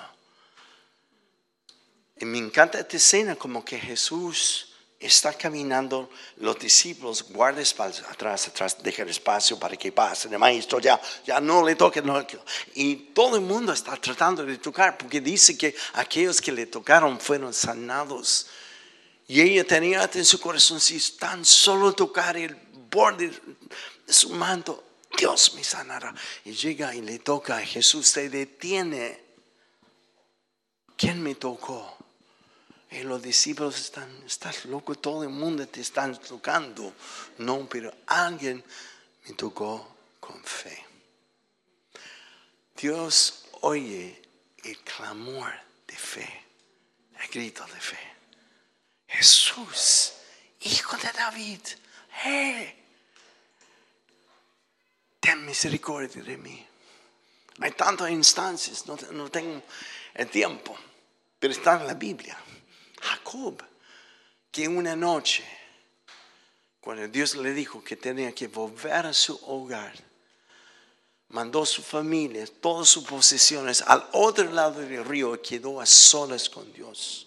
Y 2.18 2.26
me 2.26 2.38
encanta 2.38 2.80
esta 2.80 2.98
escena 2.98 3.36
como 3.36 3.64
que 3.64 3.78
Jesús 3.78 4.72
está 4.98 5.34
caminando, 5.34 6.10
los 6.38 6.58
discípulos 6.58 7.24
guardan 7.24 7.62
espacio 7.62 8.06
atrás, 8.08 8.48
atrás, 8.48 8.78
dejan 8.82 9.10
espacio 9.10 9.60
para 9.60 9.76
que 9.76 9.92
pase 9.92 10.30
el 10.30 10.40
maestro, 10.40 10.80
ya, 10.80 11.00
ya 11.26 11.40
no 11.42 11.64
le 11.64 11.76
toque. 11.76 12.02
No, 12.02 12.26
y 12.74 12.96
todo 13.14 13.36
el 13.36 13.42
mundo 13.42 13.74
está 13.74 13.96
tratando 13.98 14.46
de 14.46 14.58
tocar 14.58 14.98
porque 14.98 15.20
dice 15.20 15.58
que 15.58 15.76
aquellos 15.94 16.42
que 16.42 16.52
le 16.52 16.66
tocaron 16.66 17.20
fueron 17.20 17.54
sanados. 17.54 18.48
Y 19.28 19.42
ella 19.42 19.66
tenía 19.66 20.10
en 20.14 20.26
su 20.26 20.40
corazón, 20.40 20.80
si 20.80 21.00
tan 21.18 21.44
solo 21.44 21.94
tocar 21.94 22.38
el 22.38 22.56
borde 22.92 23.32
de 24.06 24.14
su 24.14 24.30
manto, 24.30 24.84
Dios 25.18 25.54
me 25.56 25.64
sanará. 25.64 26.14
Y 26.44 26.52
llega 26.52 26.94
y 26.94 27.02
le 27.02 27.20
toca 27.20 27.58
a 27.58 27.62
Jesús, 27.62 28.08
se 28.08 28.30
detiene. 28.30 29.24
¿Quién 30.96 31.22
me 31.24 31.36
tocó? 31.36 31.98
Y 32.92 33.02
los 33.02 33.22
discípulos 33.22 33.80
están, 33.80 34.10
estás 34.26 34.66
loco, 34.66 34.96
todo 34.96 35.24
el 35.24 35.30
mundo 35.30 35.68
te 35.68 35.82
está 35.82 36.12
tocando. 36.14 36.94
No, 37.40 37.68
pero 37.68 37.94
alguien 38.06 38.64
me 39.28 39.34
tocó 39.34 39.96
con 40.20 40.42
fe. 40.44 40.86
Dios 42.78 43.46
oye 43.62 44.22
el 44.64 44.78
clamor 44.80 45.52
de 45.88 45.96
fe, 45.96 46.44
el 47.20 47.28
grito 47.30 47.66
de 47.66 47.82
fe. 47.82 48.15
Jesús, 49.26 50.14
hijo 50.62 50.96
de 50.98 51.12
David, 51.12 51.60
hey, 52.24 52.76
ten 55.20 55.44
misericordia 55.44 56.22
de 56.22 56.38
mí. 56.38 56.64
Hay 57.60 57.72
tantas 57.72 58.12
instancias, 58.12 58.86
no, 58.86 58.96
no 59.14 59.32
tengo 59.32 59.64
el 60.14 60.30
tiempo, 60.30 60.78
pero 61.40 61.52
está 61.52 61.82
en 61.82 61.88
la 61.88 61.96
Biblia. 61.96 62.38
Jacob, 63.02 63.64
que 64.52 64.68
una 64.68 64.96
noche, 64.96 65.44
cuando 66.80 67.08
Dios 67.08 67.34
le 67.34 67.52
dijo 67.52 67.84
que 67.84 67.96
tenía 67.96 68.32
que 68.32 68.46
volver 68.46 69.08
a 69.08 69.14
su 69.14 69.34
hogar, 69.48 69.96
mandó 71.30 71.66
su 71.66 71.82
familia, 71.82 72.46
todas 72.62 72.90
sus 72.90 73.06
posesiones 73.06 73.82
al 73.82 74.08
otro 74.12 74.52
lado 74.52 74.82
del 74.82 75.04
río 75.04 75.34
y 75.34 75.40
quedó 75.40 75.82
a 75.82 75.88
solas 75.88 76.48
con 76.48 76.72
Dios. 76.72 77.26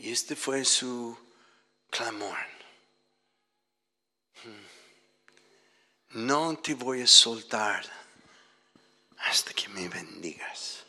Y 0.00 0.12
este 0.12 0.34
fue 0.34 0.64
su 0.64 1.14
clamor. 1.90 2.38
Hmm. 4.42 6.24
No 6.24 6.56
te 6.56 6.72
voy 6.72 7.02
a 7.02 7.06
soltar 7.06 7.84
hasta 9.18 9.52
que 9.52 9.68
me 9.68 9.90
bendigas. 9.90 10.84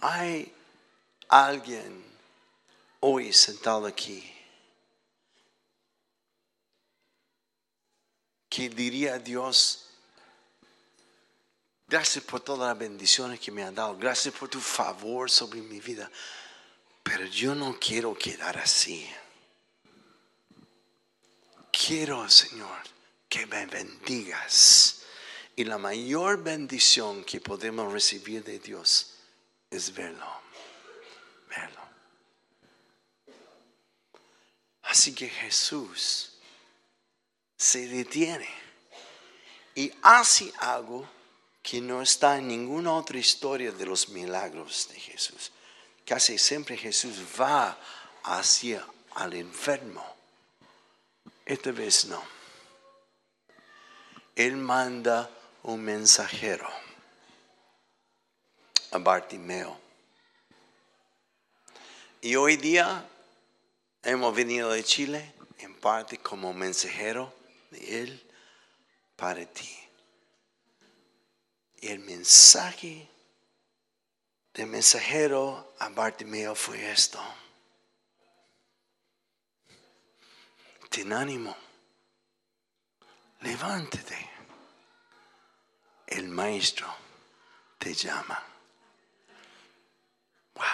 Hay 0.00 0.52
alguien 1.28 2.04
hoy 2.98 3.32
sentado 3.32 3.86
aquí 3.86 4.34
que 8.48 8.68
diría 8.68 9.14
a 9.14 9.18
Dios, 9.20 9.93
gracias 11.88 12.24
por 12.24 12.40
todas 12.40 12.68
las 12.68 12.78
bendiciones 12.78 13.40
que 13.40 13.50
me 13.50 13.62
han 13.62 13.74
dado, 13.74 13.96
gracias 13.96 14.34
por 14.34 14.48
tu 14.48 14.60
favor 14.60 15.30
sobre 15.30 15.60
mi 15.60 15.80
vida, 15.80 16.10
pero 17.02 17.26
yo 17.26 17.54
no 17.54 17.78
quiero 17.78 18.14
quedar 18.14 18.58
así. 18.58 19.08
Quiero, 21.70 22.28
Señor, 22.28 22.78
que 23.28 23.46
me 23.46 23.66
bendigas. 23.66 25.02
Y 25.56 25.64
la 25.64 25.78
mayor 25.78 26.42
bendición 26.42 27.24
que 27.24 27.40
podemos 27.40 27.92
recibir 27.92 28.42
de 28.42 28.58
Dios 28.58 29.14
es 29.70 29.92
verlo, 29.92 30.26
verlo. 31.48 31.80
Así 34.82 35.14
que 35.14 35.28
Jesús 35.28 36.34
se 37.56 37.86
detiene 37.86 38.48
y 39.74 39.92
hace 40.02 40.52
algo 40.58 41.08
que 41.64 41.80
no 41.80 42.02
está 42.02 42.36
en 42.36 42.46
ninguna 42.46 42.92
otra 42.92 43.16
historia 43.16 43.72
de 43.72 43.86
los 43.86 44.10
milagros 44.10 44.86
de 44.92 45.00
Jesús. 45.00 45.50
Casi 46.04 46.36
siempre 46.36 46.76
Jesús 46.76 47.16
va 47.40 47.78
hacia 48.22 48.86
al 49.14 49.32
enfermo. 49.32 50.04
Esta 51.46 51.72
vez 51.72 52.04
no. 52.04 52.22
Él 54.36 54.56
manda 54.56 55.30
un 55.62 55.80
mensajero 55.80 56.68
a 58.90 58.98
Bartimeo. 58.98 59.80
Y 62.20 62.36
hoy 62.36 62.58
día 62.58 63.08
hemos 64.02 64.34
venido 64.34 64.70
de 64.70 64.84
Chile 64.84 65.32
en 65.60 65.74
parte 65.76 66.18
como 66.18 66.52
mensajero 66.52 67.32
de 67.70 68.02
Él 68.02 68.30
para 69.16 69.46
ti. 69.46 69.83
El 71.86 71.98
mensaje 71.98 73.06
del 74.54 74.68
mensajero 74.68 75.74
a 75.78 75.90
Bartimeo 75.90 76.54
fue 76.54 76.90
esto. 76.90 77.22
Ten 80.88 81.12
ánimo. 81.12 81.54
Levántate. 83.42 84.30
El 86.06 86.28
maestro 86.28 86.86
te 87.76 87.92
llama. 87.92 88.42
Wow. 90.54 90.64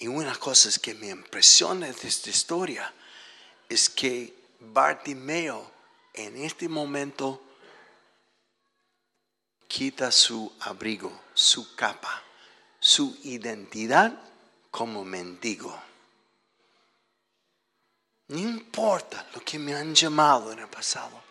Y 0.00 0.08
una 0.08 0.36
cosa 0.36 0.68
que 0.78 0.92
me 0.92 1.08
impresiona 1.08 1.86
de 1.86 2.06
esta 2.06 2.28
historia 2.28 2.92
es 3.66 3.88
que 3.88 4.34
Bartimeo 4.60 5.73
en 6.14 6.36
este 6.42 6.68
momento 6.68 7.42
quita 9.66 10.10
su 10.12 10.54
abrigo, 10.60 11.22
su 11.34 11.74
capa, 11.74 12.22
su 12.78 13.18
identidad 13.24 14.16
como 14.70 15.04
mendigo. 15.04 15.76
No 18.28 18.38
importa 18.38 19.28
lo 19.34 19.40
que 19.44 19.58
me 19.58 19.74
han 19.74 19.94
llamado 19.94 20.52
en 20.52 20.60
el 20.60 20.68
pasado, 20.68 21.22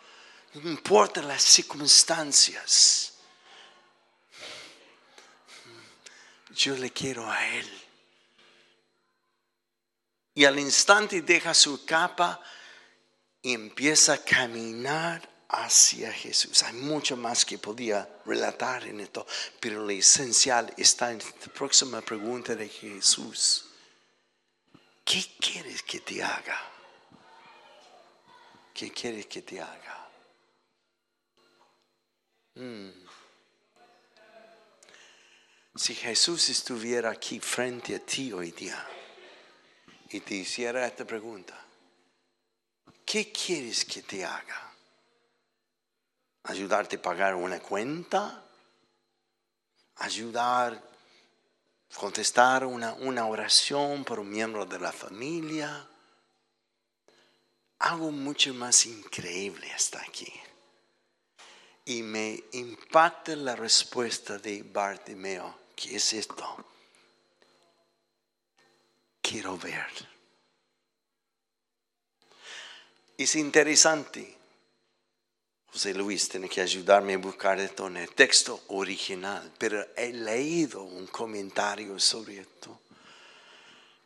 no 0.53 0.69
importa 0.69 1.21
las 1.21 1.41
circunstancias, 1.41 3.13
yo 6.51 6.75
le 6.75 6.91
quiero 6.91 7.29
a 7.31 7.47
Él 7.47 7.83
y 10.35 10.45
al 10.45 10.59
instante 10.59 11.21
deja 11.21 11.53
su 11.53 11.85
capa 11.85 12.41
y 13.43 13.53
empieza 13.53 14.13
a 14.13 14.23
caminar 14.23 15.29
hacia 15.49 16.11
Jesús. 16.11 16.63
Hay 16.63 16.73
mucho 16.73 17.15
más 17.15 17.45
que 17.45 17.59
podía 17.59 18.09
relatar 18.25 18.87
en 18.87 19.01
esto, 19.01 19.27
pero 19.59 19.85
lo 19.85 19.89
esencial 19.91 20.73
está 20.77 21.11
en 21.11 21.19
la 21.19 21.53
próxima 21.53 22.01
pregunta 22.01 22.55
de 22.55 22.67
Jesús. 22.67 23.65
¿Qué 25.05 25.23
quieres 25.39 25.83
que 25.83 25.99
te 25.99 26.23
haga? 26.23 26.59
¿Qué 28.73 28.91
quieres 28.91 29.27
que 29.27 29.41
te 29.41 29.61
haga? 29.61 30.09
Hmm. 32.55 32.89
Si 35.75 35.95
Jesús 35.95 36.49
estuviera 36.49 37.11
aquí 37.11 37.39
frente 37.39 37.95
a 37.95 37.99
ti 37.99 38.31
hoy 38.31 38.51
día, 38.51 38.87
y 40.09 40.19
te 40.19 40.35
hiciera 40.35 40.85
esta 40.85 41.05
pregunta, 41.05 41.62
¿qué 43.13 43.31
quieres 43.31 43.85
que 43.85 44.01
te 44.01 44.25
haga? 44.25 44.73
¿Ayudarte 46.45 46.95
a 46.95 47.01
pagar 47.03 47.35
una 47.35 47.59
cuenta? 47.59 48.43
¿Ayudar 49.97 50.73
a 50.73 51.95
contestar 51.95 52.65
una, 52.65 52.93
una 52.93 53.27
oración 53.27 54.03
por 54.03 54.19
un 54.19 54.31
miembro 54.31 54.65
de 54.65 54.79
la 54.79 54.91
familia? 54.91 55.87
Algo 57.77 58.09
mucho 58.09 58.51
más 58.55 58.87
increíble 58.87 59.71
hasta 59.71 60.01
aquí. 60.01 60.33
Y 61.85 62.01
me 62.01 62.43
impacta 62.53 63.35
la 63.35 63.55
respuesta 63.55 64.39
de 64.39 64.63
Bartimeo, 64.63 65.55
¿qué 65.75 65.97
es 65.97 66.13
esto? 66.13 66.65
quiero 69.21 69.55
ver. 69.57 70.12
Es 73.23 73.35
interesante. 73.35 74.35
José 75.67 75.93
Luis 75.93 76.27
tiene 76.27 76.49
que 76.49 76.59
ayudarme 76.59 77.13
a 77.13 77.19
buscar 77.19 77.57
esto 77.57 77.87
en 77.87 77.95
el 77.95 78.09
texto 78.09 78.65
original, 78.67 79.49
pero 79.57 79.87
he 79.95 80.11
leído 80.11 80.83
un 80.83 81.07
comentario 81.07 81.97
sobre 82.01 82.39
esto, 82.39 82.81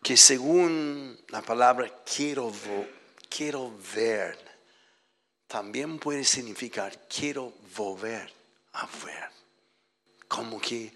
que 0.03 0.15
según 0.15 1.19
la 1.29 1.41
palabra 1.41 2.03
quiero, 2.05 2.53
quiero 3.27 3.75
ver, 3.95 4.37
también 5.47 5.97
puede 5.97 6.23
significar 6.23 7.07
quiero 7.07 7.55
volver 7.75 8.31
a 8.73 8.85
ver. 9.03 9.31
Como 10.27 10.61
que 10.61 10.93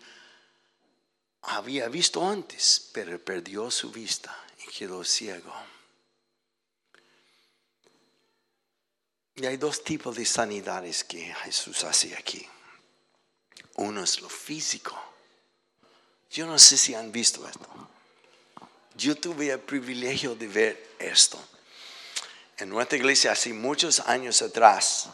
había 1.42 1.88
visto 1.88 2.24
antes, 2.24 2.88
pero 2.94 3.18
perdió 3.18 3.72
su 3.72 3.90
vista 3.92 4.38
y 4.64 4.70
quedó 4.70 5.04
ciego. 5.04 5.81
Hay 9.48 9.58
dos 9.58 9.84
tipos 9.84 10.16
de 10.16 10.26
sanidades 10.26 11.04
que 11.04 11.34
Jesús 11.44 11.84
hace 11.84 12.16
aquí. 12.16 12.48
Uno 13.76 14.04
es 14.04 14.22
lo 14.22 14.30
físico. 14.30 15.00
Yo 16.30 16.46
no 16.46 16.58
sé 16.60 16.78
si 16.78 16.94
han 16.94 17.12
visto 17.12 17.48
esto. 17.48 17.68
Yo 18.96 19.16
tuve 19.16 19.52
el 19.52 19.60
privilegio 19.60 20.36
de 20.36 20.48
ver 20.48 20.96
esto. 21.00 21.44
En 22.58 22.70
nuestra 22.70 22.98
iglesia 22.98 23.32
hace 23.32 23.54
muchos 23.54 24.00
años 24.02 24.42
atrás, 24.42 25.10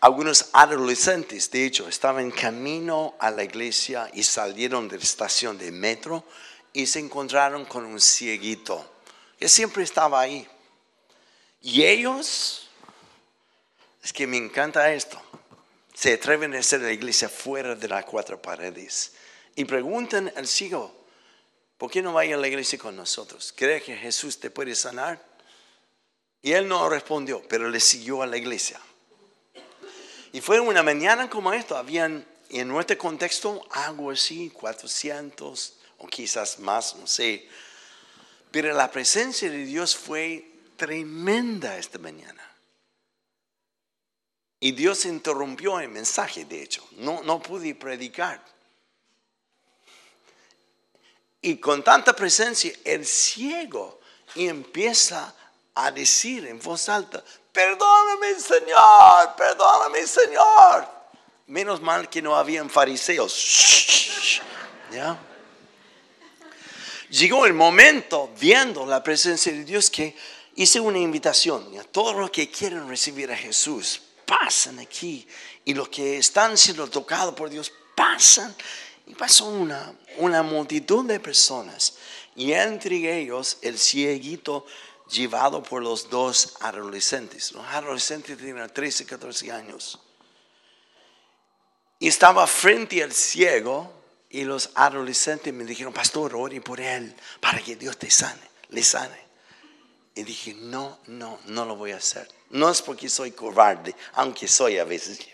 algunos 0.00 0.50
adolescentes, 0.52 1.50
de 1.50 1.64
hecho, 1.64 1.88
estaban 1.88 2.24
en 2.24 2.30
camino 2.30 3.14
a 3.18 3.30
la 3.30 3.42
iglesia 3.42 4.10
y 4.12 4.22
salieron 4.22 4.86
de 4.86 4.98
la 4.98 5.02
estación 5.02 5.56
de 5.56 5.72
metro 5.72 6.24
y 6.74 6.86
se 6.86 6.98
encontraron 6.98 7.64
con 7.64 7.86
un 7.86 7.98
cieguito 7.98 8.84
que 9.38 9.48
siempre 9.48 9.82
estaba 9.82 10.20
ahí. 10.20 10.46
Y 11.66 11.82
ellos, 11.86 12.68
es 14.02 14.12
que 14.12 14.26
me 14.26 14.36
encanta 14.36 14.92
esto, 14.92 15.20
se 15.94 16.12
atreven 16.12 16.54
a 16.54 16.58
hacer 16.58 16.82
la 16.82 16.92
iglesia 16.92 17.30
fuera 17.30 17.74
de 17.74 17.88
las 17.88 18.04
cuatro 18.04 18.40
paredes 18.40 19.14
y 19.56 19.64
preguntan 19.64 20.30
al 20.36 20.46
ciego, 20.46 20.94
¿por 21.78 21.90
qué 21.90 22.02
no 22.02 22.12
vaya 22.12 22.34
a 22.34 22.38
la 22.38 22.48
iglesia 22.48 22.78
con 22.78 22.94
nosotros? 22.94 23.54
¿Cree 23.56 23.80
que 23.80 23.96
Jesús 23.96 24.38
te 24.38 24.50
puede 24.50 24.74
sanar? 24.74 25.24
Y 26.42 26.52
él 26.52 26.68
no 26.68 26.86
respondió, 26.90 27.42
pero 27.48 27.70
le 27.70 27.80
siguió 27.80 28.20
a 28.20 28.26
la 28.26 28.36
iglesia. 28.36 28.78
Y 30.34 30.42
fue 30.42 30.60
una 30.60 30.82
mañana 30.82 31.30
como 31.30 31.50
esto, 31.54 31.78
habían 31.78 32.26
en 32.50 32.68
nuestro 32.68 32.98
contexto 32.98 33.66
algo 33.70 34.10
así, 34.10 34.50
400 34.50 35.76
o 35.96 36.06
quizás 36.08 36.58
más, 36.58 36.94
no 36.96 37.06
sé, 37.06 37.48
Pero 38.50 38.70
la 38.74 38.90
presencia 38.90 39.50
de 39.50 39.64
Dios 39.64 39.96
fue 39.96 40.53
tremenda 40.76 41.76
esta 41.76 41.98
mañana. 41.98 42.42
Y 44.60 44.72
Dios 44.72 45.04
interrumpió 45.04 45.78
el 45.78 45.88
mensaje, 45.90 46.44
de 46.44 46.62
hecho. 46.62 46.86
No, 46.92 47.22
no 47.22 47.40
pude 47.40 47.74
predicar. 47.74 48.42
Y 51.42 51.58
con 51.58 51.84
tanta 51.84 52.16
presencia, 52.16 52.72
el 52.84 53.04
ciego 53.04 54.00
empieza 54.34 55.34
a 55.74 55.90
decir 55.90 56.46
en 56.46 56.58
voz 56.58 56.88
alta, 56.88 57.22
perdóname 57.52 58.40
Señor, 58.40 59.36
perdóname 59.36 60.06
Señor. 60.06 60.88
Menos 61.46 61.82
mal 61.82 62.08
que 62.08 62.22
no 62.22 62.34
habían 62.34 62.70
fariseos. 62.70 64.40
¿Ya? 64.90 65.18
Llegó 67.10 67.44
el 67.44 67.52
momento, 67.52 68.30
viendo 68.40 68.86
la 68.86 69.02
presencia 69.02 69.52
de 69.52 69.64
Dios, 69.64 69.90
que 69.90 70.16
hice 70.56 70.80
una 70.80 70.98
invitación 70.98 71.78
a 71.78 71.84
todos 71.84 72.16
los 72.16 72.30
que 72.30 72.50
quieren 72.50 72.88
recibir 72.88 73.30
a 73.30 73.36
Jesús, 73.36 74.00
pasan 74.26 74.78
aquí. 74.78 75.26
Y 75.64 75.74
los 75.74 75.88
que 75.88 76.18
están 76.18 76.56
siendo 76.56 76.88
tocados 76.88 77.34
por 77.34 77.50
Dios, 77.50 77.72
pasan. 77.94 78.54
Y 79.06 79.14
pasó 79.14 79.46
una, 79.46 79.94
una 80.18 80.42
multitud 80.42 81.04
de 81.04 81.20
personas. 81.20 81.94
Y 82.36 82.52
entre 82.52 83.18
ellos 83.18 83.58
el 83.62 83.78
cieguito 83.78 84.66
llevado 85.10 85.62
por 85.62 85.82
los 85.82 86.08
dos 86.08 86.56
adolescentes. 86.60 87.52
Los 87.52 87.66
adolescentes 87.66 88.36
tenían 88.36 88.72
13, 88.72 89.06
14 89.06 89.52
años. 89.52 90.00
Y 91.98 92.08
estaba 92.08 92.46
frente 92.46 93.02
al 93.02 93.12
ciego 93.12 93.92
y 94.30 94.44
los 94.44 94.70
adolescentes 94.74 95.54
me 95.54 95.64
dijeron, 95.64 95.92
pastor, 95.92 96.34
ore 96.34 96.60
por 96.60 96.80
él 96.80 97.14
para 97.40 97.62
que 97.62 97.76
Dios 97.76 97.96
te 97.96 98.10
sane, 98.10 98.42
le 98.70 98.82
sane. 98.82 99.23
Y 100.14 100.22
dije, 100.22 100.54
no, 100.54 101.00
no, 101.06 101.40
no 101.46 101.64
lo 101.64 101.74
voy 101.74 101.90
a 101.90 101.96
hacer. 101.96 102.28
No 102.50 102.70
es 102.70 102.80
porque 102.80 103.08
soy 103.08 103.32
cobarde, 103.32 103.94
aunque 104.12 104.46
soy 104.46 104.78
a 104.78 104.84
veces. 104.84 105.18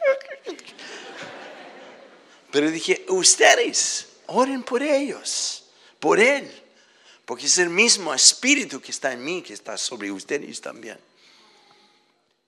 Pero 2.51 2.71
dije, 2.71 3.05
ustedes, 3.09 4.09
oren 4.27 4.63
por 4.63 4.83
ellos, 4.83 5.67
por 5.99 6.19
él. 6.19 6.51
Porque 7.27 7.47
es 7.47 7.59
el 7.59 7.69
mismo 7.69 8.15
espíritu 8.15 8.81
que 8.81 8.91
está 8.91 9.13
en 9.13 9.23
mí, 9.23 9.43
que 9.43 9.53
está 9.53 9.77
sobre 9.77 10.11
ustedes 10.11 10.61
también. 10.61 10.99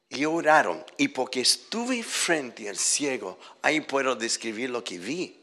Y 0.08 0.24
oraron. 0.24 0.84
Y 0.96 1.08
porque 1.08 1.42
estuve 1.42 2.02
frente 2.02 2.68
al 2.68 2.78
ciego, 2.78 3.38
ahí 3.60 3.82
puedo 3.82 4.16
describir 4.16 4.70
lo 4.70 4.82
que 4.82 4.98
vi. 4.98 5.38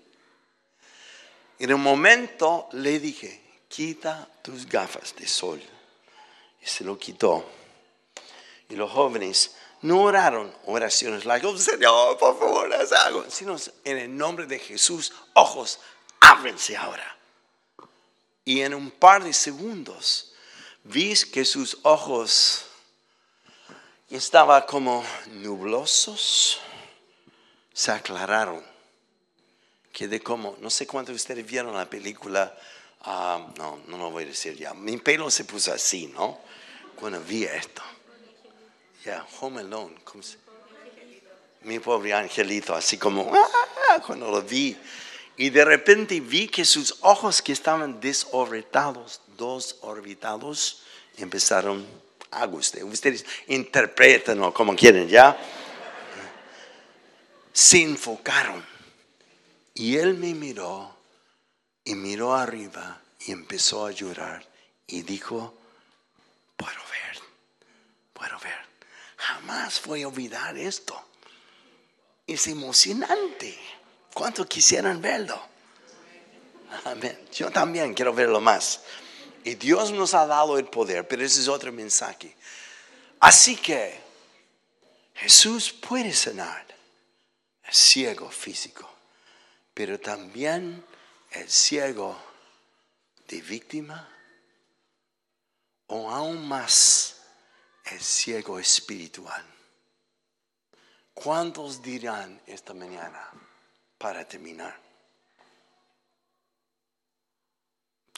En 1.59 1.71
un 1.71 1.81
momento 1.81 2.67
le 2.71 2.99
dije, 2.99 3.41
quita 3.67 4.27
tus 4.41 4.65
gafas 4.65 5.15
de 5.15 5.27
sol 5.27 5.61
y 6.61 6.67
se 6.67 6.83
lo 6.83 6.97
quitó. 6.97 7.45
Y 8.69 8.75
los 8.75 8.91
jóvenes 8.91 9.55
no 9.81 10.03
oraron 10.03 10.53
oraciones 10.65 11.25
like, 11.25 11.57
Señor, 11.57 12.17
por 12.17 12.37
favor, 12.37 12.73
haz 12.73 12.91
algo, 12.91 13.25
sino 13.29 13.55
en 13.83 13.97
el 13.97 14.15
nombre 14.15 14.45
de 14.45 14.59
Jesús, 14.59 15.13
ojos, 15.33 15.79
ábrense 16.19 16.75
ahora. 16.75 17.17
Y 18.45 18.61
en 18.61 18.73
un 18.73 18.91
par 18.91 19.23
de 19.23 19.33
segundos 19.33 20.33
vi 20.83 21.13
que 21.31 21.45
sus 21.45 21.77
ojos 21.83 22.65
estaban 24.09 24.63
como 24.63 25.05
nublosos, 25.27 26.59
se 27.73 27.91
aclararon. 27.91 28.63
Quedé 29.93 30.21
como, 30.21 30.57
no 30.59 30.69
sé 30.69 30.87
cuántos 30.87 31.13
de 31.13 31.17
ustedes 31.17 31.45
vieron 31.45 31.75
la 31.75 31.89
película 31.89 32.55
Ah, 33.01 33.47
no, 33.57 33.79
no 33.87 33.97
lo 33.97 34.11
voy 34.11 34.23
a 34.23 34.27
decir 34.27 34.55
ya. 34.57 34.73
Mi 34.73 34.97
pelo 34.97 35.31
se 35.31 35.45
puso 35.45 35.71
así, 35.71 36.07
¿no? 36.07 36.39
Cuando 36.95 37.21
vi 37.21 37.45
esto. 37.45 37.81
Ya, 39.05 39.25
Home 39.39 39.61
Alone. 39.61 39.95
Mi 41.61 41.79
pobre 41.79 42.13
angelito, 42.13 42.73
así 42.73 42.97
como, 42.97 43.31
ah", 43.33 44.01
cuando 44.05 44.29
lo 44.29 44.41
vi. 44.41 44.77
Y 45.37 45.49
de 45.49 45.63
repente 45.63 46.19
vi 46.19 46.47
que 46.47 46.65
sus 46.65 46.97
ojos 47.01 47.41
que 47.41 47.53
estaban 47.53 48.01
desorbitados, 48.01 49.21
dos 49.37 49.77
orbitados, 49.81 50.83
empezaron 51.17 51.85
a 52.31 52.45
gustar. 52.45 52.83
Ustedes 52.83 53.25
interpretan 53.47 54.51
como 54.51 54.75
quieren, 54.75 55.07
¿ya? 55.07 55.37
Se 57.53 57.81
enfocaron. 57.81 58.65
Y 59.73 59.95
él 59.95 60.15
me 60.15 60.33
miró 60.33 60.98
y 61.83 61.95
miró 61.95 62.35
arriba 62.35 63.01
y 63.19 63.31
empezó 63.31 63.85
a 63.85 63.91
llorar 63.91 64.45
y 64.87 65.01
dijo, 65.01 65.53
puedo 66.55 66.79
ver, 66.91 67.19
puedo 68.13 68.39
ver. 68.39 68.59
Jamás 69.17 69.81
voy 69.85 70.03
a 70.03 70.07
olvidar 70.07 70.57
esto. 70.57 70.99
Es 72.25 72.47
emocionante. 72.47 73.57
¿Cuántos 74.13 74.47
quisieran 74.47 75.01
verlo? 75.01 75.39
Amén. 76.85 77.27
Yo 77.33 77.51
también 77.51 77.93
quiero 77.93 78.13
verlo 78.13 78.39
más. 78.39 78.81
Y 79.43 79.55
Dios 79.55 79.91
nos 79.91 80.13
ha 80.13 80.25
dado 80.25 80.57
el 80.57 80.65
poder, 80.65 81.07
pero 81.07 81.23
ese 81.23 81.41
es 81.41 81.47
otro 81.47 81.71
mensaje. 81.71 82.35
Así 83.19 83.55
que 83.55 83.99
Jesús 85.15 85.71
puede 85.71 86.13
sanar 86.13 86.65
el 87.63 87.73
ciego 87.73 88.29
físico, 88.29 88.89
pero 89.73 89.99
también 89.99 90.83
el 91.31 91.49
ciego 91.49 92.17
de 93.27 93.41
víctima 93.41 94.07
o 95.87 96.09
aún 96.09 96.47
más 96.47 97.21
el 97.85 97.99
ciego 97.99 98.59
espiritual. 98.59 99.43
¿Cuántos 101.13 101.81
dirán 101.81 102.41
esta 102.47 102.73
mañana 102.73 103.29
para 103.97 104.27
terminar? 104.27 104.79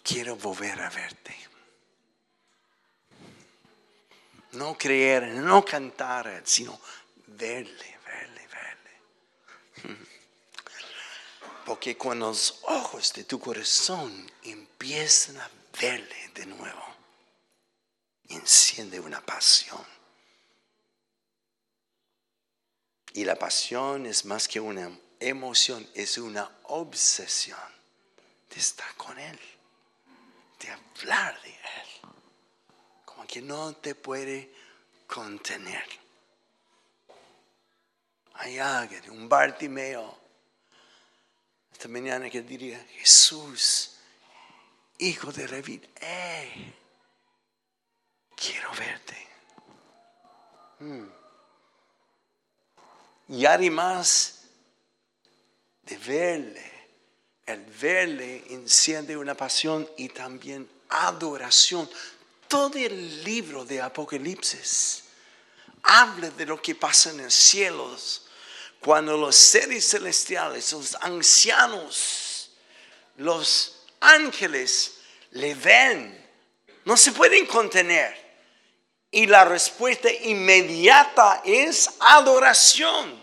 Quiero 0.03 0.35
volver 0.35 0.79
a 0.81 0.89
verte. 0.89 1.35
No 4.53 4.77
creer, 4.77 5.29
no 5.29 5.63
cantar, 5.63 6.41
sino 6.45 6.79
verle, 7.27 7.97
verle, 8.05 8.47
verle. 8.47 10.07
Porque 11.65 11.97
cuando 11.97 12.27
los 12.27 12.59
ojos 12.63 13.13
de 13.13 13.23
tu 13.23 13.39
corazón 13.39 14.31
empiezan 14.43 15.37
a 15.37 15.49
verle 15.79 16.31
de 16.33 16.45
nuevo, 16.47 16.85
enciende 18.29 18.99
una 18.99 19.21
pasión. 19.21 19.85
Y 23.13 23.25
la 23.25 23.35
pasión 23.35 24.05
es 24.05 24.25
más 24.25 24.47
que 24.47 24.59
una 24.59 24.89
emoción, 25.19 25.87
es 25.93 26.17
una 26.17 26.49
obsesión 26.63 27.59
de 28.49 28.59
estar 28.59 28.95
con 28.95 29.19
Él, 29.19 29.39
de 30.59 30.69
hablar 30.69 31.41
de 31.41 31.49
Él, 31.49 32.11
como 33.05 33.27
que 33.27 33.41
no 33.41 33.73
te 33.75 33.95
puede 33.95 34.53
contener. 35.07 35.83
Hay 38.35 38.57
alguien, 38.57 39.11
un 39.11 39.27
Bartimeo, 39.27 40.20
mañana 41.87 42.29
que 42.29 42.41
diría, 42.41 42.85
Jesús, 42.97 43.91
hijo 44.99 45.31
de 45.31 45.47
David, 45.47 45.83
eh, 45.99 46.73
quiero 48.35 48.71
verte. 48.73 49.27
Hmm. 50.79 51.07
Y 53.29 53.45
además 53.45 54.41
de 55.83 55.97
verle, 55.97 56.71
el 57.45 57.65
verle 57.65 58.45
enciende 58.49 59.17
una 59.17 59.35
pasión 59.35 59.89
y 59.97 60.09
también 60.09 60.69
adoración. 60.89 61.89
Todo 62.47 62.77
el 62.77 63.23
libro 63.23 63.63
de 63.65 63.81
Apocalipsis 63.81 65.03
habla 65.83 66.29
de 66.31 66.45
lo 66.45 66.61
que 66.61 66.75
pasa 66.75 67.11
en 67.11 67.23
los 67.23 67.33
cielos 67.33 68.27
cuando 68.81 69.15
los 69.15 69.35
seres 69.35 69.89
celestiales, 69.91 70.73
los 70.73 70.95
ancianos, 70.95 72.51
los 73.17 73.83
ángeles 73.99 74.95
le 75.31 75.53
ven, 75.53 76.29
no 76.85 76.97
se 76.97 77.11
pueden 77.11 77.45
contener. 77.45 78.19
Y 79.11 79.27
la 79.27 79.45
respuesta 79.45 80.11
inmediata 80.11 81.43
es 81.45 81.91
adoración. 81.99 83.21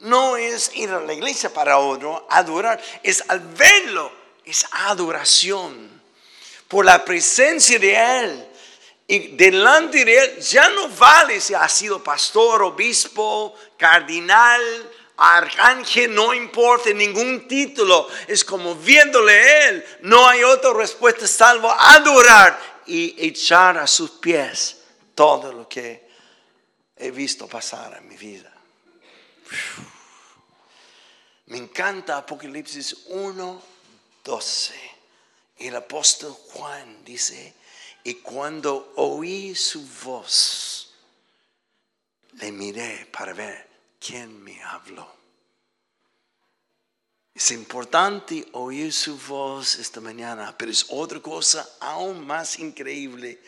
No 0.00 0.36
es 0.36 0.72
ir 0.74 0.90
a 0.90 1.00
la 1.00 1.12
iglesia 1.12 1.52
para 1.52 1.78
otro, 1.78 2.26
adorar, 2.30 2.80
es 3.02 3.22
al 3.28 3.40
verlo, 3.40 4.12
es 4.44 4.64
adoración. 4.70 6.02
Por 6.66 6.84
la 6.84 7.04
presencia 7.04 7.78
de 7.78 7.94
Él, 7.94 8.47
y 9.10 9.28
delante 9.28 10.04
de 10.04 10.18
Él 10.18 10.38
ya 10.38 10.68
no 10.68 10.90
vale 10.90 11.40
si 11.40 11.54
ha 11.54 11.66
sido 11.66 12.04
pastor, 12.04 12.62
obispo, 12.62 13.54
cardinal, 13.78 14.60
arcángel, 15.16 16.14
no 16.14 16.34
importa 16.34 16.90
ningún 16.90 17.48
título. 17.48 18.06
Es 18.26 18.44
como 18.44 18.74
viéndole 18.74 19.32
a 19.32 19.68
Él. 19.70 19.86
No 20.02 20.28
hay 20.28 20.44
otra 20.44 20.74
respuesta 20.74 21.26
salvo 21.26 21.70
adorar 21.70 22.60
y 22.86 23.14
echar 23.26 23.78
a 23.78 23.86
sus 23.86 24.10
pies 24.10 24.82
todo 25.14 25.52
lo 25.54 25.66
que 25.66 26.06
he 26.94 27.10
visto 27.10 27.48
pasar 27.48 27.96
en 27.96 28.08
mi 28.08 28.16
vida. 28.18 28.52
Me 31.46 31.56
encanta 31.56 32.18
Apocalipsis 32.18 32.94
1, 33.06 33.62
12. 34.22 34.74
El 35.60 35.76
apóstol 35.76 36.36
Juan 36.52 37.02
dice, 37.06 37.54
y 38.08 38.14
cuando 38.14 38.94
oí 38.96 39.54
su 39.54 39.86
voz, 40.02 40.94
le 42.40 42.50
miré 42.50 43.06
para 43.12 43.34
ver 43.34 43.68
quién 44.00 44.42
me 44.42 44.62
habló. 44.62 45.14
Es 47.34 47.50
importante 47.50 48.48
oír 48.52 48.94
su 48.94 49.18
voz 49.18 49.74
esta 49.74 50.00
mañana, 50.00 50.56
pero 50.56 50.70
es 50.70 50.86
otra 50.88 51.20
cosa 51.20 51.68
aún 51.80 52.26
más 52.26 52.58
increíble 52.58 53.42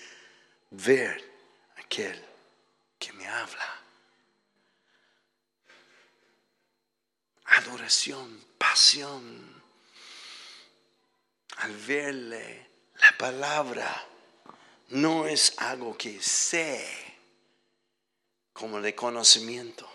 ver 0.73 1.25
aquel 1.79 2.23
que 2.99 3.15
me 3.15 3.27
habla. 3.27 3.81
Adoración, 7.47 8.45
pasión. 8.59 9.63
Al 11.57 11.75
verle 11.79 12.69
la 12.97 13.17
palabra 13.17 14.10
no 14.91 15.27
es 15.27 15.55
algo 15.59 15.97
que 15.97 16.21
sé 16.21 16.85
como 18.53 18.81
de 18.81 18.95
conocimiento, 18.95 19.89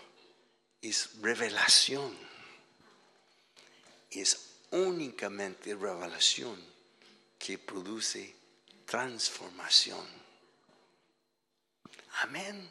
es 0.82 1.22
revelación. 1.22 2.18
Es 4.10 4.56
únicamente 4.72 5.76
revelación 5.76 6.60
que 7.38 7.58
produce 7.58 8.34
transformación. 8.86 10.06
Amén. 12.22 12.70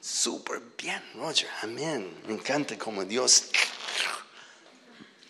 Súper 0.00 0.60
bien, 0.78 1.02
Roger. 1.14 1.50
Amén. 1.62 2.22
Me 2.26 2.34
encanta 2.34 2.78
como 2.78 3.04
Dios. 3.04 3.50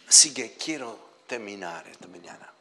Así 0.08 0.32
que 0.32 0.52
quiero 0.52 1.22
terminar 1.26 1.88
esta 1.88 2.06
mañana. 2.06 2.55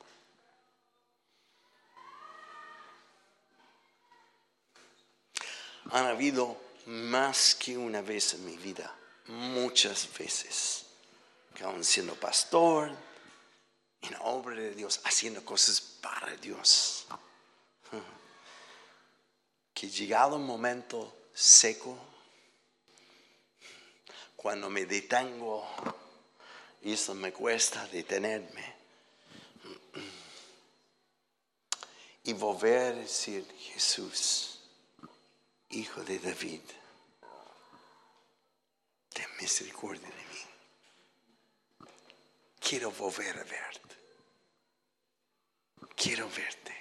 Han 5.92 6.06
habido 6.06 6.60
más 6.86 7.56
que 7.56 7.78
una 7.78 8.02
vez 8.02 8.34
en 8.34 8.46
mi 8.46 8.58
vida, 8.58 8.94
muchas 9.28 10.08
veces, 10.18 10.86
que 11.54 11.64
aún 11.64 11.84
siendo 11.84 12.16
pastor, 12.16 12.92
en 14.02 14.16
obra 14.22 14.56
de 14.56 14.76
Dios, 14.76 15.02
haciendo 15.04 15.44
cosas 15.44 15.82
para 15.82 16.36
Dios, 16.38 17.06
que 19.74 19.90
llegado 19.90 20.36
un 20.36 20.46
momento 20.46 21.16
seco, 21.34 21.98
cuando 24.36 24.70
me 24.70 24.86
detengo, 24.86 25.68
y 26.82 26.94
eso 26.94 27.16
me 27.16 27.34
cuesta 27.34 27.88
detenerme, 27.88 28.76
y 32.24 32.34
volver 32.34 32.94
a 32.94 32.96
decir, 32.98 33.48
Jesús, 33.58 34.55
Hijo 35.76 36.06
de 36.06 36.20
David, 36.20 36.62
ten 39.10 39.28
misericordia 39.42 40.08
de 40.08 40.16
mí. 40.16 41.90
Quiero 42.62 42.92
volver 42.92 43.38
a 43.38 43.44
verte. 43.44 43.96
Quiero 45.94 46.30
verte. 46.30 46.74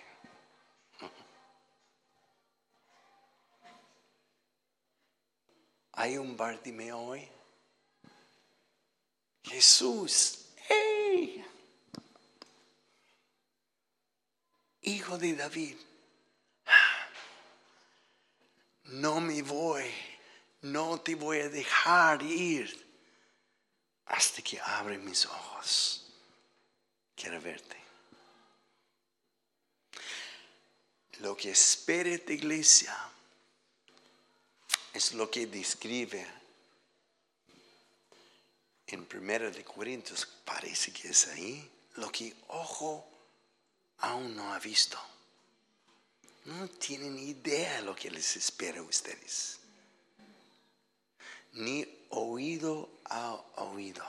Hay 5.94 6.16
un 6.16 6.36
Bartimeo 6.36 7.00
hoy. 7.00 7.28
Jesús, 9.42 10.50
hijo 14.82 15.18
de 15.18 15.34
David 15.34 15.93
no 18.84 19.20
me 19.20 19.42
voy, 19.42 19.84
no 20.62 21.00
te 21.00 21.14
voy 21.14 21.40
a 21.40 21.48
dejar 21.48 22.22
ir 22.22 22.84
hasta 24.06 24.42
que 24.42 24.60
abre 24.60 24.98
mis 24.98 25.26
ojos. 25.26 26.06
Quiero 27.14 27.40
verte. 27.40 27.76
Lo 31.20 31.36
que 31.36 31.50
espera 31.50 32.10
esta 32.10 32.32
iglesia 32.32 32.96
es 34.92 35.12
lo 35.14 35.30
que 35.30 35.46
describe 35.46 36.26
en 38.86 39.06
Primera 39.06 39.50
de 39.50 39.64
Corintios, 39.64 40.26
parece 40.44 40.92
que 40.92 41.08
es 41.08 41.26
ahí, 41.28 41.70
lo 41.94 42.10
que 42.12 42.34
ojo 42.48 43.08
aún 43.98 44.36
no 44.36 44.52
ha 44.52 44.58
visto 44.58 44.98
no 46.44 46.68
tienen 46.68 47.18
idea 47.18 47.76
de 47.76 47.82
lo 47.82 47.94
que 47.94 48.10
les 48.10 48.36
espera 48.36 48.80
a 48.80 48.82
ustedes. 48.82 49.58
Ni 51.52 51.86
oído 52.10 52.88
a 53.04 53.32
oído. 53.56 54.04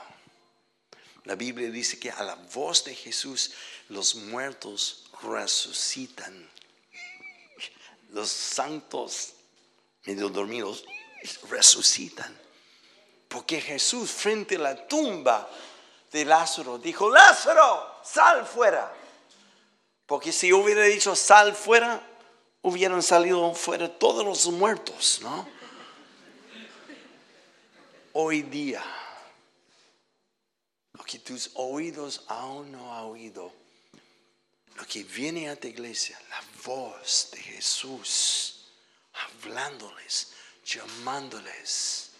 La 1.24 1.34
Biblia 1.34 1.70
dice 1.70 1.98
que 1.98 2.10
a 2.10 2.22
la 2.22 2.34
voz 2.34 2.84
de 2.84 2.94
Jesús 2.94 3.52
los 3.88 4.14
muertos 4.14 5.10
resucitan. 5.22 6.48
Los 8.10 8.30
santos, 8.30 9.32
medio 10.04 10.28
dormidos, 10.28 10.84
resucitan. 11.48 12.36
Porque 13.28 13.60
Jesús 13.60 14.10
frente 14.10 14.56
a 14.56 14.60
la 14.60 14.86
tumba 14.86 15.50
de 16.12 16.24
Lázaro 16.24 16.78
dijo, 16.78 17.10
Lázaro, 17.10 18.00
sal 18.04 18.46
fuera. 18.46 18.94
Porque 20.06 20.30
si 20.32 20.52
hubiera 20.52 20.84
dicho 20.84 21.16
sal 21.16 21.54
fuera, 21.54 22.15
hubieran 22.66 23.00
salido 23.00 23.54
fuera 23.54 23.88
todos 23.96 24.24
los 24.24 24.48
muertos, 24.48 25.20
¿no? 25.22 25.48
Hoy 28.12 28.42
día, 28.42 28.82
lo 30.94 31.04
que 31.04 31.20
tus 31.20 31.52
oídos 31.54 32.24
aún 32.26 32.72
no 32.72 32.92
han 32.92 33.04
oído, 33.04 33.52
lo 34.74 34.84
que 34.84 35.04
viene 35.04 35.48
a 35.48 35.54
tu 35.54 35.68
iglesia, 35.68 36.20
la 36.28 36.42
voz 36.64 37.28
de 37.30 37.38
Jesús, 37.38 38.64
hablándoles, 39.12 40.32
llamándoles. 40.64 42.10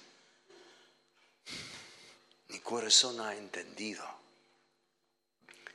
Mi 2.48 2.60
corazón 2.60 3.20
ha 3.20 3.34
entendido. 3.34 4.06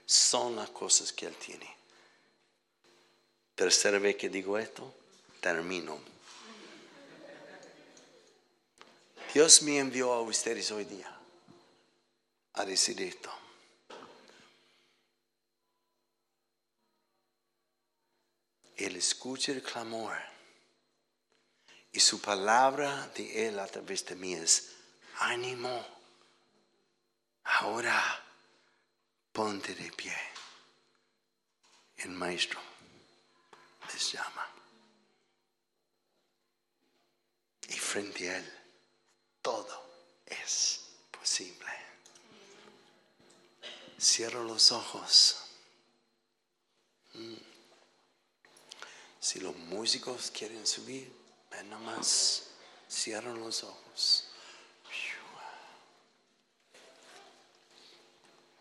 Son 0.05 0.55
las 0.55 0.69
cosas 0.69 1.11
que 1.11 1.25
Él 1.25 1.35
tiene. 1.35 1.80
Tercera 3.61 3.99
vez 3.99 4.15
que 4.15 4.27
digo 4.27 4.57
esto, 4.57 4.91
termino. 5.39 5.99
Dios 9.31 9.61
me 9.61 9.77
envió 9.77 10.11
a 10.13 10.21
ustedes 10.21 10.71
hoy 10.71 10.85
día 10.85 11.15
a 12.53 12.65
decir 12.65 12.99
esto. 12.99 13.31
Él 18.77 18.95
escucha 18.95 19.51
el 19.51 19.61
clamor 19.61 20.17
y 21.91 21.99
su 21.99 22.19
palabra 22.19 23.11
de 23.15 23.47
Él 23.47 23.59
a 23.59 23.67
través 23.67 24.03
de 24.07 24.15
mí 24.15 24.33
es 24.33 24.71
ánimo. 25.19 25.85
Ahora 27.43 28.25
ponte 29.31 29.75
de 29.75 29.91
pie. 29.91 30.17
El 31.97 32.09
maestro 32.09 32.70
les 33.93 34.11
llama. 34.13 34.47
Y 37.67 37.73
frente 37.73 38.29
a 38.29 38.37
Él 38.37 38.53
todo 39.41 39.83
es 40.25 40.81
posible. 41.11 41.65
Cierro 43.99 44.43
los 44.43 44.71
ojos. 44.71 45.37
Mm. 47.13 47.35
Si 49.19 49.39
los 49.39 49.55
músicos 49.55 50.31
quieren 50.31 50.65
subir, 50.65 51.11
ven 51.51 51.69
nomás. 51.69 52.47
Cierro 52.89 53.35
los 53.35 53.63
ojos. 53.63 54.27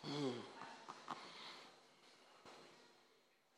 Mm. 0.02 0.49